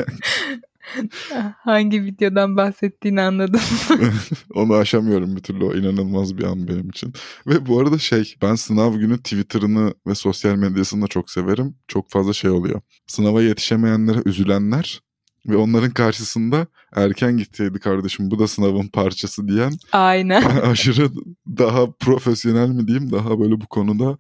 Hangi 1.63 2.03
videodan 2.03 2.57
bahsettiğini 2.57 3.21
anladım. 3.21 3.61
Onu 4.53 4.73
aşamıyorum 4.73 5.35
bir 5.35 5.43
türlü. 5.43 5.65
O 5.65 5.73
inanılmaz 5.73 6.37
bir 6.37 6.43
an 6.43 6.67
benim 6.67 6.89
için. 6.89 7.13
Ve 7.47 7.65
bu 7.65 7.79
arada 7.79 7.97
şey 7.97 8.35
ben 8.41 8.55
sınav 8.55 8.93
günü 8.93 9.17
Twitter'ını 9.17 9.93
ve 10.07 10.15
sosyal 10.15 10.55
medyasını 10.55 11.01
da 11.01 11.07
çok 11.07 11.31
severim. 11.31 11.75
Çok 11.87 12.09
fazla 12.09 12.33
şey 12.33 12.49
oluyor. 12.49 12.81
Sınava 13.07 13.41
yetişemeyenlere 13.41 14.19
üzülenler 14.25 15.01
ve 15.47 15.57
onların 15.57 15.91
karşısında 15.91 16.67
erken 16.95 17.37
gitseydi 17.37 17.79
kardeşim 17.79 18.31
bu 18.31 18.39
da 18.39 18.47
sınavın 18.47 18.87
parçası 18.87 19.47
diyen 19.47 19.71
Aynen. 19.91 20.41
aşırı 20.61 21.09
daha 21.47 21.91
profesyonel 21.91 22.69
mi 22.69 22.87
diyeyim 22.87 23.11
daha 23.11 23.39
böyle 23.39 23.61
bu 23.61 23.67
konuda 23.67 24.17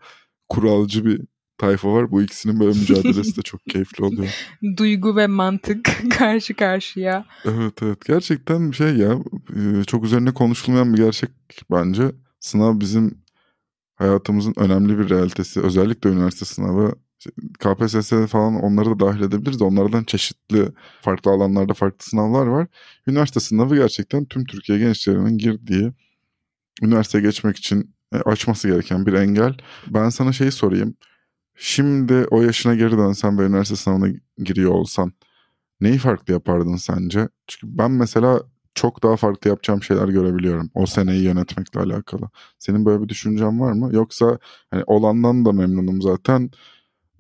kuralcı 0.49 1.05
bir 1.05 1.21
tayfa 1.57 1.93
var. 1.93 2.11
Bu 2.11 2.21
ikisinin 2.21 2.59
böyle 2.59 2.79
mücadelesi 2.79 3.37
de 3.37 3.41
çok 3.41 3.65
keyifli 3.65 4.03
oluyor. 4.05 4.47
Duygu 4.77 5.15
ve 5.15 5.27
mantık 5.27 5.95
karşı 6.17 6.53
karşıya. 6.53 7.25
Evet 7.45 7.83
evet 7.83 8.05
gerçekten 8.05 8.71
şey 8.71 8.95
ya 8.95 9.17
e, 9.55 9.83
çok 9.83 10.05
üzerine 10.05 10.33
konuşulmayan 10.33 10.93
bir 10.93 10.97
gerçek 10.97 11.29
bence. 11.71 12.11
Sınav 12.39 12.79
bizim 12.79 13.17
hayatımızın 13.95 14.53
önemli 14.57 14.99
bir 14.99 15.09
realitesi. 15.09 15.61
Özellikle 15.61 16.09
üniversite 16.09 16.45
sınavı. 16.45 16.93
KPSS 17.59 18.09
falan 18.29 18.63
onları 18.63 18.85
da 18.85 18.99
dahil 18.99 19.21
edebiliriz. 19.21 19.59
de 19.59 19.63
Onlardan 19.63 20.03
çeşitli 20.03 20.67
farklı 21.01 21.31
alanlarda 21.31 21.73
farklı 21.73 22.05
sınavlar 22.05 22.47
var. 22.47 22.67
Üniversite 23.07 23.39
sınavı 23.39 23.75
gerçekten 23.75 24.25
tüm 24.25 24.45
Türkiye 24.45 24.79
gençlerinin 24.79 25.37
girdiği 25.37 25.93
üniversiteye 26.81 27.23
geçmek 27.23 27.57
için 27.57 27.95
e, 28.13 28.17
aşması 28.17 28.67
gereken 28.67 29.05
bir 29.05 29.13
engel. 29.13 29.57
Ben 29.87 30.09
sana 30.09 30.33
şeyi 30.33 30.51
sorayım. 30.51 30.95
Şimdi 31.55 32.25
o 32.31 32.41
yaşına 32.41 32.75
geri 32.75 32.91
dönsen 32.91 33.39
ve 33.39 33.43
üniversite 33.43 33.75
sınavına 33.75 34.13
giriyor 34.37 34.71
olsan 34.71 35.13
neyi 35.81 35.97
farklı 35.97 36.33
yapardın 36.33 36.75
sence? 36.75 37.29
Çünkü 37.47 37.77
ben 37.77 37.91
mesela 37.91 38.41
çok 38.75 39.03
daha 39.03 39.15
farklı 39.15 39.49
yapacağım 39.49 39.83
şeyler 39.83 40.07
görebiliyorum. 40.07 40.69
O 40.73 40.85
seneyi 40.85 41.23
yönetmekle 41.23 41.79
alakalı. 41.79 42.29
Senin 42.59 42.85
böyle 42.85 43.03
bir 43.03 43.09
düşüncen 43.09 43.59
var 43.59 43.71
mı? 43.71 43.89
Yoksa 43.93 44.37
hani 44.71 44.83
olandan 44.87 45.45
da 45.45 45.51
memnunum 45.51 46.01
zaten. 46.01 46.49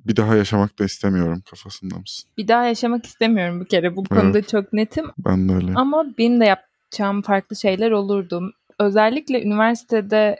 Bir 0.05 0.15
daha 0.15 0.35
yaşamak 0.35 0.79
da 0.79 0.85
istemiyorum 0.85 1.43
kafasında 1.49 1.95
mısın? 1.95 2.29
Bir 2.37 2.47
daha 2.47 2.65
yaşamak 2.65 3.05
istemiyorum 3.05 3.61
bir 3.61 3.65
kere. 3.65 3.95
Bu 3.95 4.03
Evet. 4.11 4.21
konuda 4.21 4.41
çok 4.41 4.73
netim. 4.73 5.05
Ben 5.17 5.49
de 5.49 5.53
öyle. 5.53 5.71
Ama 5.75 6.05
benim 6.17 6.39
de 6.39 6.45
yapacağım 6.45 7.21
farklı 7.21 7.55
şeyler 7.55 7.91
olurdu. 7.91 8.51
Özellikle 8.79 9.43
üniversitede 9.43 10.39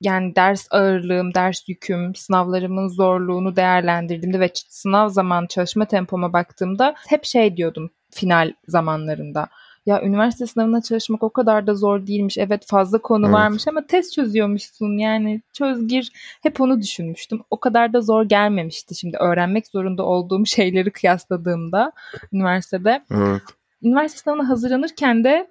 yani 0.00 0.36
ders 0.36 0.66
ağırlığım, 0.70 1.34
ders 1.34 1.68
yüküm, 1.68 2.14
sınavlarımın 2.14 2.88
zorluğunu 2.88 3.56
değerlendirdiğimde 3.56 4.40
ve 4.40 4.50
sınav 4.68 5.08
zamanı 5.08 5.48
çalışma 5.48 5.84
tempoma 5.84 6.32
baktığımda 6.32 6.94
hep 7.08 7.24
şey 7.24 7.56
diyordum 7.56 7.90
final 8.10 8.52
zamanlarında. 8.68 9.48
Ya 9.86 10.02
üniversite 10.02 10.46
sınavına 10.46 10.82
çalışmak 10.82 11.22
o 11.22 11.30
kadar 11.30 11.66
da 11.66 11.74
zor 11.74 12.06
değilmiş. 12.06 12.38
Evet 12.38 12.66
fazla 12.66 12.98
konu 12.98 13.26
Evet. 13.26 13.34
varmış 13.34 13.68
ama 13.68 13.86
test 13.86 14.12
çözüyormuşsun. 14.12 14.98
Yani 14.98 15.42
çöz 15.52 15.88
gir. 15.88 16.12
Hep 16.42 16.60
onu 16.60 16.82
düşünmüştüm. 16.82 17.40
O 17.50 17.60
kadar 17.60 17.92
da 17.92 18.00
zor 18.00 18.24
gelmemişti 18.24 18.94
şimdi 18.94 19.16
öğrenmek 19.16 19.66
zorunda 19.66 20.02
olduğum 20.02 20.46
şeyleri 20.46 20.90
kıyasladığımda 20.90 21.92
üniversitede 22.32 23.04
Evet. 23.10 23.42
üniversite 23.82 24.20
sınavına 24.20 24.48
hazırlanırken 24.48 25.24
de 25.24 25.50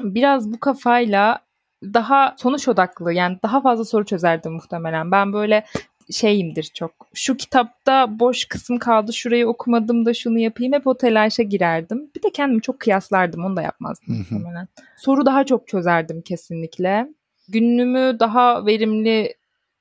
biraz 0.00 0.52
bu 0.52 0.60
kafayla 0.60 1.38
daha 1.82 2.34
sonuç 2.38 2.68
odaklı 2.68 3.12
yani 3.12 3.38
daha 3.42 3.60
fazla 3.60 3.84
soru 3.84 4.04
çözerdim 4.04 4.52
muhtemelen. 4.52 5.10
Ben 5.10 5.32
böyle 5.32 5.64
şeyimdir 6.10 6.70
çok. 6.74 6.92
Şu 7.14 7.36
kitapta 7.36 8.18
boş 8.18 8.44
kısım 8.44 8.78
kaldı 8.78 9.12
şurayı 9.12 9.48
okumadım 9.48 10.06
da 10.06 10.14
şunu 10.14 10.38
yapayım 10.38 10.72
hep 10.72 10.86
o 10.86 10.96
telaşa 10.96 11.42
girerdim. 11.42 12.10
Bir 12.16 12.22
de 12.22 12.30
kendimi 12.30 12.62
çok 12.62 12.80
kıyaslardım 12.80 13.44
onu 13.44 13.56
da 13.56 13.62
yapmazdım 13.62 14.18
muhtemelen. 14.18 14.68
Soru 14.96 15.26
daha 15.26 15.44
çok 15.44 15.68
çözerdim 15.68 16.22
kesinlikle. 16.22 17.08
Günümü 17.48 18.16
daha 18.20 18.66
verimli 18.66 19.34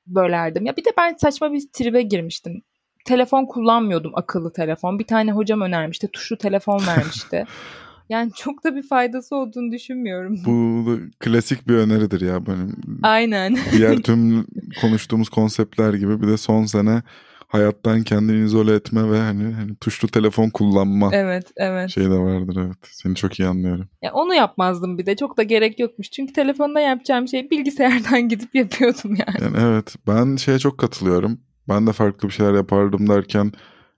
bölerdim. 0.08 0.66
Ya 0.66 0.78
bir 0.78 0.86
de 0.86 0.90
ben 0.98 1.16
saçma 1.16 1.54
bir 1.54 1.64
tribe 1.74 2.02
girmiştim. 2.02 2.62
Telefon 3.06 3.46
kullanmıyordum 3.46 4.12
akıllı 4.16 4.54
telefon. 4.54 5.00
Bir 5.00 5.08
tane 5.08 5.32
hocam 5.32 5.62
önermişti. 5.62 6.08
Tuşlu 6.08 6.38
telefon 6.38 6.88
vermişti. 6.88 7.46
Yani 8.10 8.32
çok 8.36 8.64
da 8.64 8.76
bir 8.76 8.84
faydası 8.84 9.36
olduğunu 9.36 9.72
düşünmüyorum. 9.72 10.38
Bu 10.46 11.00
klasik 11.20 11.68
bir 11.68 11.74
öneridir 11.74 12.22
ya 12.22 12.46
benim. 12.48 12.76
Aynen. 13.04 13.58
Diğer 13.72 13.98
tüm 13.98 14.48
konuştuğumuz 14.82 15.30
konseptler 15.30 15.94
gibi 15.94 16.22
bir 16.22 16.28
de 16.28 16.38
son 16.38 16.66
sene 16.66 17.02
hayattan 17.48 18.04
kendini 18.04 18.46
izole 18.46 18.74
etme 18.74 19.12
ve 19.12 19.20
hani, 19.20 19.54
hani 19.54 19.76
tuşlu 19.76 20.08
telefon 20.08 20.50
kullanma 20.50 21.10
evet, 21.14 21.52
evet. 21.58 21.90
şey 21.90 22.04
de 22.04 22.18
vardır 22.20 22.58
evet. 22.66 22.78
Seni 22.92 23.16
çok 23.16 23.40
iyi 23.40 23.48
anlıyorum. 23.48 23.90
Ya 24.02 24.14
onu 24.14 24.36
yapmazdım 24.36 24.98
bir 24.98 25.06
de. 25.06 25.16
Çok 25.16 25.38
da 25.38 25.44
gerek 25.44 25.80
yokmuş. 25.80 26.12
Çünkü 26.12 26.34
telefonda 26.34 26.80
yapacağım 26.80 27.28
şey 27.28 27.50
bilgisayardan 27.50 28.30
gidip 28.30 28.56
yapıyordum 28.56 29.16
yani. 29.16 29.42
Yani 29.42 29.58
evet 29.62 29.96
ben 30.08 30.36
şeye 30.36 30.60
çok 30.60 30.78
katılıyorum. 30.78 31.40
Ben 31.70 31.88
de 31.88 31.92
farklı 31.92 32.28
bir 32.28 32.34
şeyler 32.34 32.54
yapardım 32.54 33.10
derken 33.10 33.52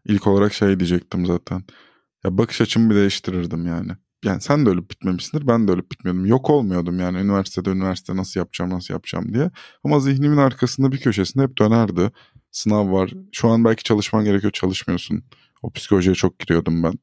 ilk 0.05 0.27
olarak 0.27 0.53
şey 0.53 0.79
diyecektim 0.79 1.25
zaten. 1.25 1.63
Ya 2.23 2.37
bakış 2.37 2.61
açımı 2.61 2.89
bir 2.89 2.95
değiştirirdim 2.95 3.67
yani. 3.67 3.91
Yani 4.25 4.41
sen 4.41 4.65
de 4.65 4.69
ölüp 4.69 4.91
bitmemişsindir 4.91 5.47
ben 5.47 5.67
de 5.67 5.71
ölüp 5.71 5.91
bitmiyordum. 5.91 6.25
Yok 6.25 6.49
olmuyordum 6.49 6.99
yani 6.99 7.17
üniversitede 7.17 7.69
üniversite 7.69 8.15
nasıl 8.15 8.39
yapacağım 8.39 8.71
nasıl 8.71 8.93
yapacağım 8.93 9.33
diye. 9.33 9.51
Ama 9.83 9.99
zihnimin 9.99 10.37
arkasında 10.37 10.91
bir 10.91 10.97
köşesinde 10.99 11.43
hep 11.43 11.57
dönerdi. 11.57 12.11
Sınav 12.51 12.91
var. 12.91 13.13
Şu 13.31 13.49
an 13.49 13.65
belki 13.65 13.83
çalışman 13.83 14.25
gerekiyor 14.25 14.51
çalışmıyorsun. 14.51 15.23
O 15.61 15.71
psikolojiye 15.71 16.15
çok 16.15 16.39
giriyordum 16.39 16.83
ben. 16.83 16.93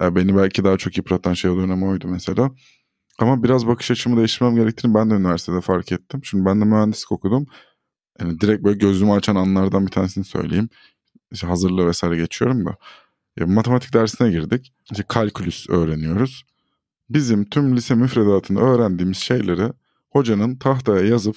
E, 0.00 0.16
beni 0.16 0.36
belki 0.36 0.64
daha 0.64 0.76
çok 0.78 0.96
yıpratan 0.96 1.34
şey 1.34 1.50
o 1.50 1.56
dönem 1.56 1.82
oydu 1.82 2.08
mesela. 2.08 2.50
Ama 3.18 3.42
biraz 3.42 3.66
bakış 3.66 3.90
açımı 3.90 4.16
değiştirmem 4.16 4.56
gerektiğini 4.56 4.94
ben 4.94 5.10
de 5.10 5.14
üniversitede 5.14 5.60
fark 5.60 5.92
ettim. 5.92 6.20
Şimdi 6.24 6.44
ben 6.44 6.60
de 6.60 6.64
mühendislik 6.64 7.12
okudum. 7.12 7.46
Yani 8.20 8.40
direkt 8.40 8.64
böyle 8.64 8.78
gözümü 8.78 9.12
açan 9.12 9.36
anlardan 9.36 9.86
bir 9.86 9.92
tanesini 9.92 10.24
söyleyeyim. 10.24 10.68
İşte 11.32 11.46
hazırlığı 11.46 11.86
vesaire 11.86 12.16
geçiyorum 12.16 12.66
da. 12.66 12.76
Ya, 13.40 13.46
matematik 13.46 13.94
dersine 13.94 14.30
girdik. 14.30 14.72
İşte 14.90 15.04
kalkülüs 15.08 15.70
öğreniyoruz. 15.70 16.44
Bizim 17.10 17.44
tüm 17.44 17.76
lise 17.76 17.94
müfredatını 17.94 18.60
öğrendiğimiz 18.60 19.16
şeyleri 19.16 19.72
hocanın 20.10 20.56
tahtaya 20.56 21.06
yazıp 21.06 21.36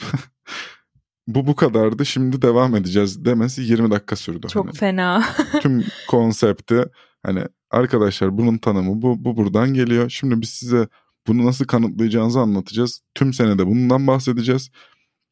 bu 1.28 1.48
bu 1.48 1.56
kadardı 1.56 2.06
şimdi 2.06 2.42
devam 2.42 2.76
edeceğiz 2.76 3.26
demesi 3.26 3.62
20 3.62 3.92
dakika 3.92 4.16
sürdü. 4.16 4.48
Çok 4.48 4.66
Hani 4.66 4.76
fena. 4.76 5.24
tüm 5.62 5.84
konsepti 6.08 6.86
hani 7.24 7.44
arkadaşlar 7.72 8.38
bunun 8.38 8.58
tanımı 8.58 9.02
bu, 9.02 9.26
bu 9.26 9.38
buradan 9.38 9.74
geliyor. 9.74 10.10
Şimdi 10.10 10.42
biz 10.42 10.50
size 10.50 10.88
bunu 11.28 11.46
nasıl 11.46 11.66
kanıtlayacağınızı 11.66 12.40
anlatacağız. 12.40 13.02
Tüm 13.16 13.34
senede 13.34 13.68
bundan 13.68 14.08
bahsedeceğiz. 14.08 14.70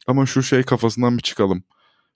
Ama 0.08 0.26
şu 0.26 0.44
şey 0.44 0.64
kafasından 0.64 1.18
bir 1.18 1.24
çıkalım. 1.24 1.64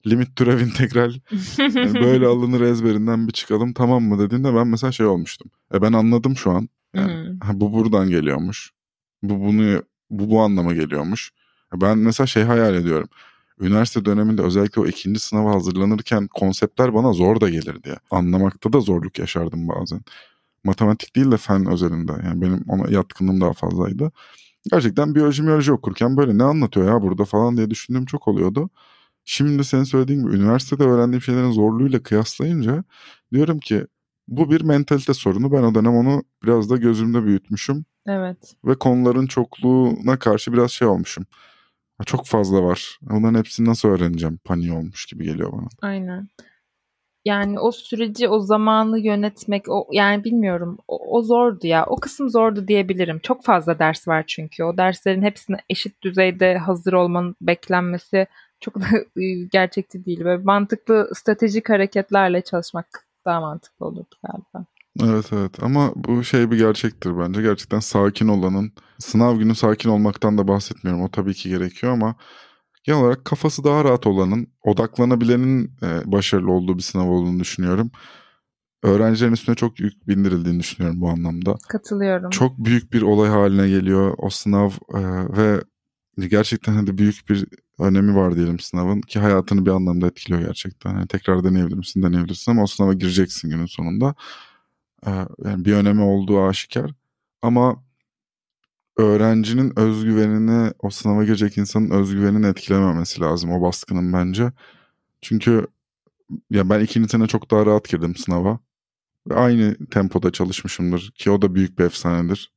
Limit 0.07 0.35
türev 0.35 0.59
integral 0.59 1.13
yani 1.59 1.93
böyle 1.93 2.27
alınır 2.33 2.61
ezberinden 2.61 3.27
bir 3.27 3.33
çıkalım 3.33 3.73
tamam 3.73 4.03
mı 4.03 4.19
dediğinde 4.19 4.55
ben 4.55 4.67
mesela 4.67 4.91
şey 4.91 5.05
olmuştum. 5.05 5.51
E 5.73 5.81
ben 5.81 5.93
anladım 5.93 6.37
şu 6.37 6.51
an. 6.51 6.69
Yani, 6.95 7.13
Hmm. 7.29 7.39
ha, 7.39 7.51
bu 7.53 7.73
buradan 7.73 8.09
geliyormuş. 8.09 8.71
Bu 9.23 9.39
bunu 9.39 9.83
bu 10.09 10.29
bu 10.29 10.41
anlama 10.41 10.73
geliyormuş. 10.73 11.31
E 11.77 11.81
Ben 11.81 11.97
mesela 11.97 12.27
şey 12.27 12.43
hayal 12.43 12.75
ediyorum. 12.75 13.09
Üniversite 13.59 14.05
döneminde 14.05 14.41
özellikle 14.41 14.81
o 14.81 14.85
ikinci 14.87 15.19
sınava 15.19 15.55
hazırlanırken 15.55 16.27
konseptler 16.27 16.93
bana 16.93 17.13
zor 17.13 17.41
da 17.41 17.49
gelirdi. 17.49 17.95
Anlamakta 18.11 18.73
da 18.73 18.79
zorluk 18.79 19.19
yaşardım 19.19 19.67
bazen. 19.67 20.01
Matematik 20.63 21.15
değil 21.15 21.31
de 21.31 21.37
fen 21.37 21.65
özelinde. 21.65 22.11
Yani 22.25 22.41
benim 22.41 22.63
ona 22.67 22.91
yatkınlığım 22.91 23.41
daha 23.41 23.53
fazlaydı. 23.53 24.11
Gerçekten 24.71 25.15
biyoloji 25.15 25.43
biyoloji 25.43 25.71
okurken 25.71 26.17
böyle 26.17 26.37
ne 26.37 26.43
anlatıyor 26.43 26.87
ya 26.87 27.01
burada 27.01 27.25
falan 27.25 27.57
diye 27.57 27.69
düşündüğüm 27.69 28.05
çok 28.05 28.27
oluyordu. 28.27 28.69
Şimdi 29.25 29.63
senin 29.63 29.83
söylediğin 29.83 30.23
gibi 30.23 30.35
üniversitede 30.35 30.83
öğrendiğim 30.83 31.21
şeylerin 31.21 31.51
zorluğuyla 31.51 32.03
kıyaslayınca 32.03 32.83
diyorum 33.33 33.59
ki 33.59 33.87
bu 34.27 34.51
bir 34.51 34.61
mentalite 34.61 35.13
sorunu. 35.13 35.51
Ben 35.51 35.63
o 35.63 35.75
dönem 35.75 35.95
onu 35.95 36.23
biraz 36.43 36.69
da 36.69 36.77
gözümde 36.77 37.23
büyütmüşüm 37.25 37.85
Evet. 38.07 38.55
ve 38.65 38.75
konuların 38.75 39.27
çokluğuna 39.27 40.19
karşı 40.19 40.53
biraz 40.53 40.71
şey 40.71 40.87
olmuşum. 40.87 41.25
Çok 42.05 42.25
fazla 42.25 42.63
var. 42.63 42.99
Onların 43.11 43.39
hepsini 43.39 43.69
nasıl 43.69 43.89
öğreneceğim? 43.89 44.39
Paniği 44.43 44.73
olmuş 44.73 45.05
gibi 45.05 45.23
geliyor 45.23 45.51
bana. 45.51 45.67
Aynen. 45.81 46.27
Yani 47.25 47.59
o 47.59 47.71
süreci, 47.71 48.29
o 48.29 48.39
zamanı 48.39 48.99
yönetmek, 48.99 49.69
o 49.69 49.87
yani 49.91 50.23
bilmiyorum. 50.23 50.77
O, 50.87 51.17
o 51.17 51.21
zordu 51.21 51.67
ya. 51.67 51.85
O 51.85 51.95
kısım 51.95 52.29
zordu 52.29 52.67
diyebilirim. 52.67 53.19
Çok 53.19 53.43
fazla 53.43 53.79
ders 53.79 54.07
var 54.07 54.23
çünkü. 54.27 54.63
O 54.63 54.77
derslerin 54.77 55.21
hepsine 55.21 55.57
eşit 55.69 56.03
düzeyde 56.03 56.57
hazır 56.57 56.93
olmanın 56.93 57.35
beklenmesi 57.41 58.27
çok 58.65 58.81
da 58.81 58.85
gerçekçi 59.51 60.05
değil. 60.05 60.23
Böyle 60.23 60.43
mantıklı 60.43 61.09
stratejik 61.13 61.69
hareketlerle 61.69 62.41
çalışmak 62.41 63.05
daha 63.25 63.41
mantıklı 63.41 63.85
olurdu 63.85 64.15
galiba. 64.23 64.65
Evet 65.03 65.25
evet 65.33 65.63
ama 65.63 65.91
bu 65.95 66.23
şey 66.23 66.51
bir 66.51 66.57
gerçektir 66.57 67.19
bence. 67.19 67.41
Gerçekten 67.41 67.79
sakin 67.79 68.27
olanın, 68.27 68.71
sınav 68.99 69.37
günü 69.37 69.55
sakin 69.55 69.89
olmaktan 69.89 70.37
da 70.37 70.47
bahsetmiyorum. 70.47 71.03
O 71.03 71.11
tabii 71.11 71.33
ki 71.33 71.49
gerekiyor 71.49 71.93
ama 71.93 72.15
genel 72.83 72.99
olarak 72.99 73.25
kafası 73.25 73.63
daha 73.63 73.83
rahat 73.83 74.07
olanın, 74.07 74.47
odaklanabilenin 74.63 75.71
e, 75.83 76.11
başarılı 76.11 76.51
olduğu 76.51 76.77
bir 76.77 76.83
sınav 76.83 77.07
olduğunu 77.07 77.39
düşünüyorum. 77.39 77.91
Öğrencilerin 78.83 79.33
üstüne 79.33 79.55
çok 79.55 79.79
yük 79.79 80.07
bindirildiğini 80.07 80.59
düşünüyorum 80.59 81.01
bu 81.01 81.09
anlamda. 81.09 81.55
Katılıyorum. 81.69 82.29
Çok 82.29 82.57
büyük 82.57 82.93
bir 82.93 83.01
olay 83.01 83.29
haline 83.29 83.69
geliyor 83.69 84.15
o 84.17 84.29
sınav 84.29 84.69
e, 84.93 85.01
ve 85.37 85.61
gerçekten 86.27 86.73
hadi 86.73 86.97
büyük 86.97 87.29
bir 87.29 87.45
önemi 87.79 88.15
var 88.15 88.35
diyelim 88.35 88.59
sınavın 88.59 89.01
ki 89.01 89.19
hayatını 89.19 89.65
bir 89.65 89.71
anlamda 89.71 90.07
etkiliyor 90.07 90.41
gerçekten. 90.41 90.93
Yani 90.93 91.07
tekrar 91.07 91.43
deneyebilir 91.43 91.77
misin 91.77 92.03
deneyebilirsin 92.03 92.51
ama 92.51 92.63
o 92.63 92.67
sınava 92.67 92.93
gireceksin 92.93 93.49
günün 93.49 93.65
sonunda. 93.65 94.15
E, 95.07 95.11
yani 95.45 95.65
bir 95.65 95.73
önemi 95.73 96.01
olduğu 96.01 96.43
aşikar 96.43 96.91
ama 97.41 97.83
öğrencinin 98.97 99.79
özgüvenini 99.79 100.73
o 100.79 100.89
sınava 100.89 101.23
girecek 101.23 101.57
insanın 101.57 101.89
özgüvenini 101.89 102.47
etkilememesi 102.47 103.21
lazım 103.21 103.51
o 103.51 103.61
baskının 103.61 104.13
bence. 104.13 104.51
Çünkü 105.21 105.67
ya 106.51 106.69
ben 106.69 106.79
ikinci 106.79 107.09
sene 107.09 107.27
çok 107.27 107.51
daha 107.51 107.65
rahat 107.65 107.89
girdim 107.89 108.15
sınava. 108.15 108.59
Aynı 109.31 109.77
tempoda 109.91 110.31
çalışmışımdır 110.31 111.11
ki 111.15 111.31
o 111.31 111.41
da 111.41 111.55
büyük 111.55 111.79
bir 111.79 111.83
efsanedir. 111.85 112.53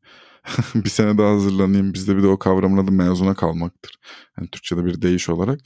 bir 0.74 0.90
sene 0.90 1.18
daha 1.18 1.30
hazırlanayım. 1.30 1.94
Bizde 1.94 2.16
bir 2.16 2.22
de 2.22 2.26
o 2.26 2.38
kavramın 2.38 2.84
adı 2.84 2.92
mezuna 2.92 3.34
kalmaktır. 3.34 3.98
Yani 4.38 4.48
Türkçe'de 4.50 4.84
bir 4.84 5.02
değiş 5.02 5.28
olarak. 5.28 5.60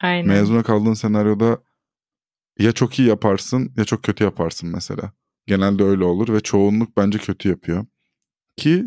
Aynen. 0.00 0.28
Mezuna 0.28 0.62
kaldığın 0.62 0.94
senaryoda 0.94 1.58
ya 2.58 2.72
çok 2.72 2.98
iyi 2.98 3.08
yaparsın 3.08 3.72
ya 3.76 3.84
çok 3.84 4.02
kötü 4.02 4.24
yaparsın 4.24 4.68
mesela. 4.68 5.12
Genelde 5.46 5.84
öyle 5.84 6.04
olur 6.04 6.32
ve 6.34 6.40
çoğunluk 6.40 6.96
bence 6.96 7.18
kötü 7.18 7.48
yapıyor. 7.48 7.86
Ki 8.56 8.84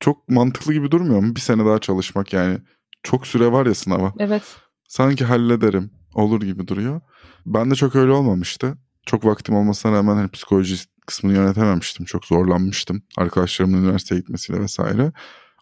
çok 0.00 0.28
mantıklı 0.28 0.72
gibi 0.72 0.90
durmuyor 0.90 1.20
mu? 1.20 1.36
Bir 1.36 1.40
sene 1.40 1.64
daha 1.64 1.78
çalışmak 1.78 2.32
yani. 2.32 2.58
Çok 3.02 3.26
süre 3.26 3.52
var 3.52 3.66
ya 3.66 3.74
sınava. 3.74 4.14
Evet. 4.18 4.42
Sanki 4.88 5.24
hallederim 5.24 5.90
olur 6.14 6.42
gibi 6.42 6.68
duruyor. 6.68 7.00
Ben 7.46 7.70
de 7.70 7.74
çok 7.74 7.96
öyle 7.96 8.12
olmamıştı. 8.12 8.78
Çok 9.06 9.24
vaktim 9.24 9.54
olmasına 9.54 9.92
rağmen 9.92 10.16
hani 10.16 10.28
psikoloji 10.28 10.76
kısmını 11.10 11.36
yönetememiştim. 11.36 12.06
Çok 12.06 12.24
zorlanmıştım. 12.24 13.02
Arkadaşlarımın 13.16 13.82
üniversiteye 13.82 14.20
gitmesiyle 14.20 14.60
vesaire. 14.60 15.12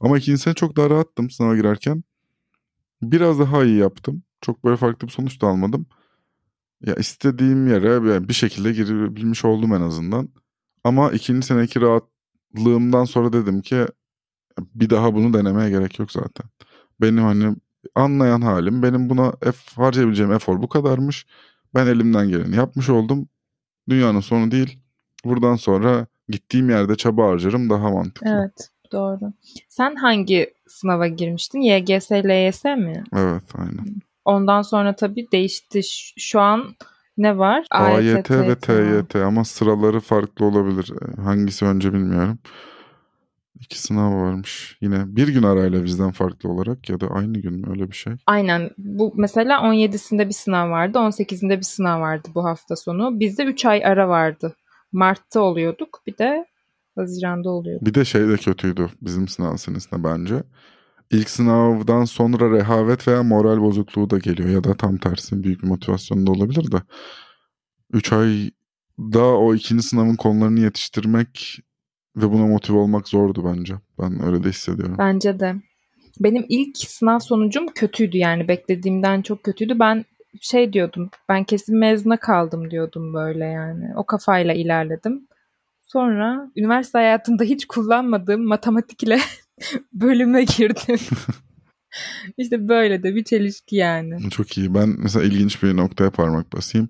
Ama 0.01 0.19
ikinci 0.19 0.39
sene 0.39 0.55
çok 0.55 0.77
daha 0.77 0.91
rahattım 0.91 1.31
sınava 1.31 1.57
girerken. 1.57 2.05
Biraz 3.03 3.39
daha 3.39 3.65
iyi 3.65 3.77
yaptım. 3.77 4.23
Çok 4.41 4.65
böyle 4.65 4.77
farklı 4.77 5.09
bir 5.09 5.13
sonuç 5.13 5.41
da 5.41 5.47
almadım. 5.47 5.87
Ya 6.87 6.95
istediğim 6.95 7.69
yere 7.69 8.29
bir 8.29 8.35
şekilde 8.35 8.73
girebilmiş 8.73 9.45
oldum 9.45 9.75
en 9.75 9.81
azından. 9.81 10.29
Ama 10.85 11.13
ikinci 11.13 11.47
seneki 11.47 11.81
rahatlığımdan 11.81 13.05
sonra 13.05 13.33
dedim 13.33 13.63
ki 13.63 13.87
bir 14.59 14.91
daha 14.91 15.15
bunu 15.15 15.35
denemeye 15.35 15.71
gerek 15.71 15.99
yok 15.99 16.13
zaten. 16.13 16.51
Benim 17.01 17.23
hani 17.25 17.57
anlayan 17.95 18.41
halim 18.41 18.83
benim 18.83 19.11
buna 19.11 19.33
harcayabileceğim 19.77 20.33
efor 20.33 20.63
bu 20.63 20.69
kadarmış. 20.69 21.27
Ben 21.75 21.87
elimden 21.87 22.29
geleni 22.29 22.57
yapmış 22.57 22.89
oldum. 22.89 23.29
Dünyanın 23.89 24.21
sonu 24.21 24.51
değil. 24.51 24.88
Buradan 25.29 25.57
sonra 25.57 26.07
gittiğim 26.29 26.71
yerde 26.71 26.97
çaba 26.97 27.29
harcarım 27.29 27.71
daha 27.71 27.91
mantıklı. 27.91 28.31
Evet. 28.31 28.71
Doğru. 28.93 29.33
Sen 29.69 29.95
hangi 29.95 30.55
sınava 30.67 31.07
girmiştin? 31.07 31.61
YGS, 31.61 32.13
LYS 32.13 32.65
mi? 32.65 33.05
Evet 33.17 33.43
aynen. 33.59 33.87
Ondan 34.25 34.63
sonra 34.63 34.97
tabii 34.97 35.27
değişti. 35.33 35.81
Şu 36.19 36.41
an 36.41 36.65
ne 37.19 37.39
var? 37.39 37.67
AYT 37.71 38.31
ve 38.31 38.55
TYT 38.55 39.17
ama 39.17 39.45
sıraları 39.45 40.01
farklı 40.01 40.47
olabilir. 40.47 40.93
Hangisi 41.17 41.65
önce 41.65 41.93
bilmiyorum. 41.93 42.39
İki 43.61 43.81
sınav 43.81 44.21
varmış. 44.21 44.79
Yine 44.81 45.17
bir 45.17 45.29
gün 45.29 45.43
arayla 45.43 45.85
bizden 45.85 46.11
farklı 46.11 46.49
olarak 46.49 46.91
ya 46.91 47.01
da 47.01 47.07
aynı 47.07 47.39
gün 47.39 47.53
mü 47.53 47.67
öyle 47.71 47.91
bir 47.91 47.97
şey. 47.97 48.13
Aynen. 48.27 48.71
Bu 48.79 49.13
mesela 49.17 49.59
17'sinde 49.59 50.29
bir 50.29 50.35
sınav 50.35 50.71
vardı. 50.71 50.99
18'inde 50.99 51.57
bir 51.57 51.63
sınav 51.63 52.01
vardı 52.01 52.29
bu 52.35 52.45
hafta 52.45 52.77
sonu. 52.77 53.21
Bizde 53.21 53.45
3 53.45 53.65
ay 53.65 53.85
ara 53.85 54.09
vardı. 54.09 54.57
Mart'ta 54.93 55.41
oluyorduk. 55.41 56.03
Bir 56.07 56.19
de 56.19 56.47
Haziran'da 56.95 57.51
oluyorduk. 57.51 57.87
Bir 57.87 57.95
de 57.95 58.05
şey 58.05 58.29
de 58.29 58.37
kötüydü 58.37 58.89
bizim 59.03 59.29
sınav 59.29 59.57
senesinde 59.57 60.05
bence. 60.05 60.43
İlk 61.11 61.31
sınavdan 61.31 62.05
sonra 62.05 62.59
rehavet 62.59 63.09
veya 63.09 63.23
moral 63.23 63.61
bozukluğu 63.61 64.11
da 64.11 64.19
geliyor 64.19 64.49
ya 64.49 64.65
da 64.65 64.75
tam 64.75 64.97
tersi 64.97 65.43
büyük 65.43 65.63
bir 65.63 65.69
motivasyon 65.69 66.27
da 66.27 66.31
olabilir 66.31 66.73
de. 66.73 66.83
3 67.93 68.13
ayda 68.13 69.25
o 69.25 69.55
ikinci 69.55 69.83
sınavın 69.83 70.17
konularını 70.17 70.61
yetiştirmek 70.61 71.59
ve 72.17 72.33
buna 72.33 72.47
motive 72.47 72.77
olmak 72.77 73.09
zordu 73.09 73.45
bence. 73.45 73.75
Ben 74.01 74.25
öyle 74.27 74.45
de 74.45 74.49
hissediyorum. 74.49 74.97
Bence 74.99 75.41
de. 75.41 75.55
Benim 76.21 76.47
ilk 76.49 76.77
sınav 76.77 77.19
sonucum 77.19 77.67
kötüydü 77.67 78.17
yani 78.17 78.49
beklediğimden 78.49 79.23
çok 79.23 79.45
kötüydü. 79.45 79.79
Ben 79.79 80.05
şey 80.41 80.73
diyordum 80.73 81.11
ben 81.29 81.45
kesin 81.45 81.79
mezuna 81.79 82.17
kaldım 82.17 82.71
diyordum 82.71 83.15
böyle 83.15 83.45
yani. 83.45 83.97
O 83.97 84.07
kafayla 84.07 84.55
ilerledim. 84.55 85.29
Sonra 85.81 86.51
üniversite 86.57 86.99
hayatımda 86.99 87.45
hiç 87.45 87.67
kullanmadığım 87.67 88.43
matematikle 88.43 89.19
bölüme 89.93 90.45
girdim. 90.45 90.99
işte 92.39 92.69
böyle 92.69 93.03
de 93.03 93.15
bir 93.15 93.25
çelişki 93.25 93.77
yani. 93.77 94.31
Çok 94.31 94.59
iyi. 94.59 94.75
Ben 94.75 94.95
mesela 94.99 95.25
ilginç 95.25 95.63
bir 95.63 95.77
noktaya 95.77 96.11
parmak 96.11 96.53
basayım. 96.53 96.89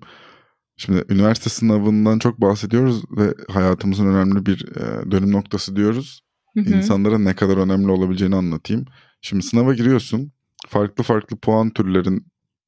Şimdi 0.77 1.03
üniversite 1.09 1.49
sınavından 1.49 2.19
çok 2.19 2.41
bahsediyoruz 2.41 3.03
ve 3.17 3.33
hayatımızın 3.49 4.07
önemli 4.07 4.45
bir 4.45 4.65
e, 4.67 5.11
dönüm 5.11 5.31
noktası 5.31 5.75
diyoruz. 5.75 6.21
Hı 6.57 6.61
hı. 6.61 6.69
İnsanlara 6.69 7.19
ne 7.19 7.35
kadar 7.35 7.57
önemli 7.57 7.91
olabileceğini 7.91 8.35
anlatayım. 8.35 8.85
Şimdi 9.21 9.43
sınava 9.43 9.73
giriyorsun. 9.73 10.31
Farklı 10.67 11.03
farklı 11.03 11.37
puan 11.37 11.69
türlerine 11.69 12.19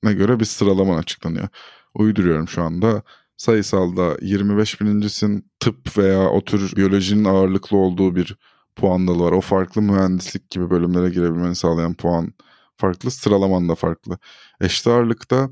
göre 0.03 0.39
bir 0.39 0.45
sıralaman 0.45 0.97
açıklanıyor. 0.97 1.47
Uyduruyorum 1.93 2.47
şu 2.47 2.63
anda. 2.63 3.03
Sayısalda 3.37 4.17
25 4.21 4.81
birincisin. 4.81 5.51
Tıp 5.59 5.97
veya 5.97 6.29
o 6.29 6.41
tür 6.43 6.75
biyolojinin 6.75 7.25
ağırlıklı 7.25 7.77
olduğu 7.77 8.15
bir 8.15 8.37
puan 8.75 9.07
dalı 9.07 9.23
var. 9.23 9.31
O 9.31 9.41
farklı 9.41 9.81
mühendislik 9.81 10.49
gibi 10.49 10.69
bölümlere 10.69 11.09
girebilmeni 11.09 11.55
sağlayan 11.55 11.93
puan 11.93 12.33
farklı. 12.77 13.11
Sıralaman 13.11 13.69
da 13.69 13.75
farklı. 13.75 14.17
Eşit 14.61 14.87
ağırlıkta 14.87 15.49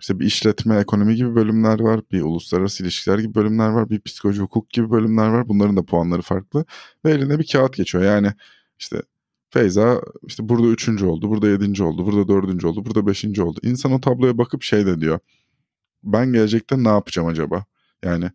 İşte 0.00 0.20
bir 0.20 0.26
işletme, 0.26 0.76
ekonomi 0.76 1.14
gibi 1.16 1.34
bölümler 1.34 1.80
var. 1.80 2.00
Bir 2.12 2.22
uluslararası 2.22 2.82
ilişkiler 2.84 3.18
gibi 3.18 3.34
bölümler 3.34 3.68
var. 3.70 3.90
Bir 3.90 4.00
psikoloji, 4.02 4.40
hukuk 4.40 4.70
gibi 4.70 4.90
bölümler 4.90 5.28
var. 5.28 5.48
Bunların 5.48 5.76
da 5.76 5.84
puanları 5.84 6.22
farklı. 6.22 6.64
Ve 7.04 7.10
eline 7.12 7.38
bir 7.38 7.46
kağıt 7.52 7.74
geçiyor. 7.76 8.04
Yani 8.04 8.32
işte 8.78 9.02
Feyza 9.50 10.00
işte 10.26 10.48
burada 10.48 10.66
üçüncü 10.66 11.06
oldu, 11.06 11.30
burada 11.30 11.48
yedinci 11.48 11.82
oldu, 11.82 12.06
burada 12.06 12.28
dördüncü 12.28 12.66
oldu, 12.66 12.84
burada 12.84 13.06
beşinci 13.06 13.42
oldu. 13.42 13.60
İnsan 13.62 13.92
o 13.92 14.00
tabloya 14.00 14.38
bakıp 14.38 14.62
şey 14.62 14.86
de 14.86 15.00
diyor. 15.00 15.18
Ben 16.02 16.32
gelecekte 16.32 16.84
ne 16.84 16.88
yapacağım 16.88 17.28
acaba? 17.28 17.64
Yani 18.04 18.30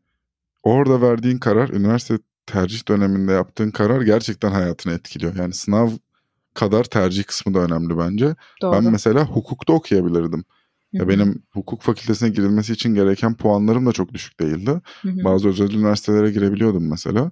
orada 0.64 1.02
verdiğin 1.02 1.38
karar, 1.38 1.70
üniversite 1.70 2.18
tercih 2.46 2.88
döneminde 2.88 3.32
yaptığın 3.32 3.72
karar 3.72 4.02
gerçekten 4.02 4.52
hayatını 4.52 4.94
etkiliyor. 4.94 5.36
Yani 5.36 5.54
sınav 5.54 5.90
kadar 6.54 6.84
tercih 6.84 7.24
kısmı 7.24 7.54
da 7.54 7.60
önemli 7.60 7.98
bence. 7.98 8.36
Doğru. 8.62 8.72
Ben 8.72 8.84
mesela 8.84 9.26
hukukta 9.26 9.74
okuyabilirdim. 9.74 10.40
Hı 10.40 10.98
Ya 10.98 11.08
benim 11.08 11.44
hukuk 11.52 11.82
fakültesine 11.82 12.30
girilmesi 12.30 12.74
için 12.74 12.96
gereken 12.96 13.34
puanlarım 13.38 13.86
da 13.86 13.92
çok 13.92 14.14
düşük 14.14 14.40
değildi. 14.40 14.82
Hı 15.02 15.10
hı. 15.10 15.24
Bazı 15.24 15.48
özel 15.48 15.72
üniversitelere 15.72 16.32
girebiliyordum 16.32 16.90
mesela. 16.90 17.32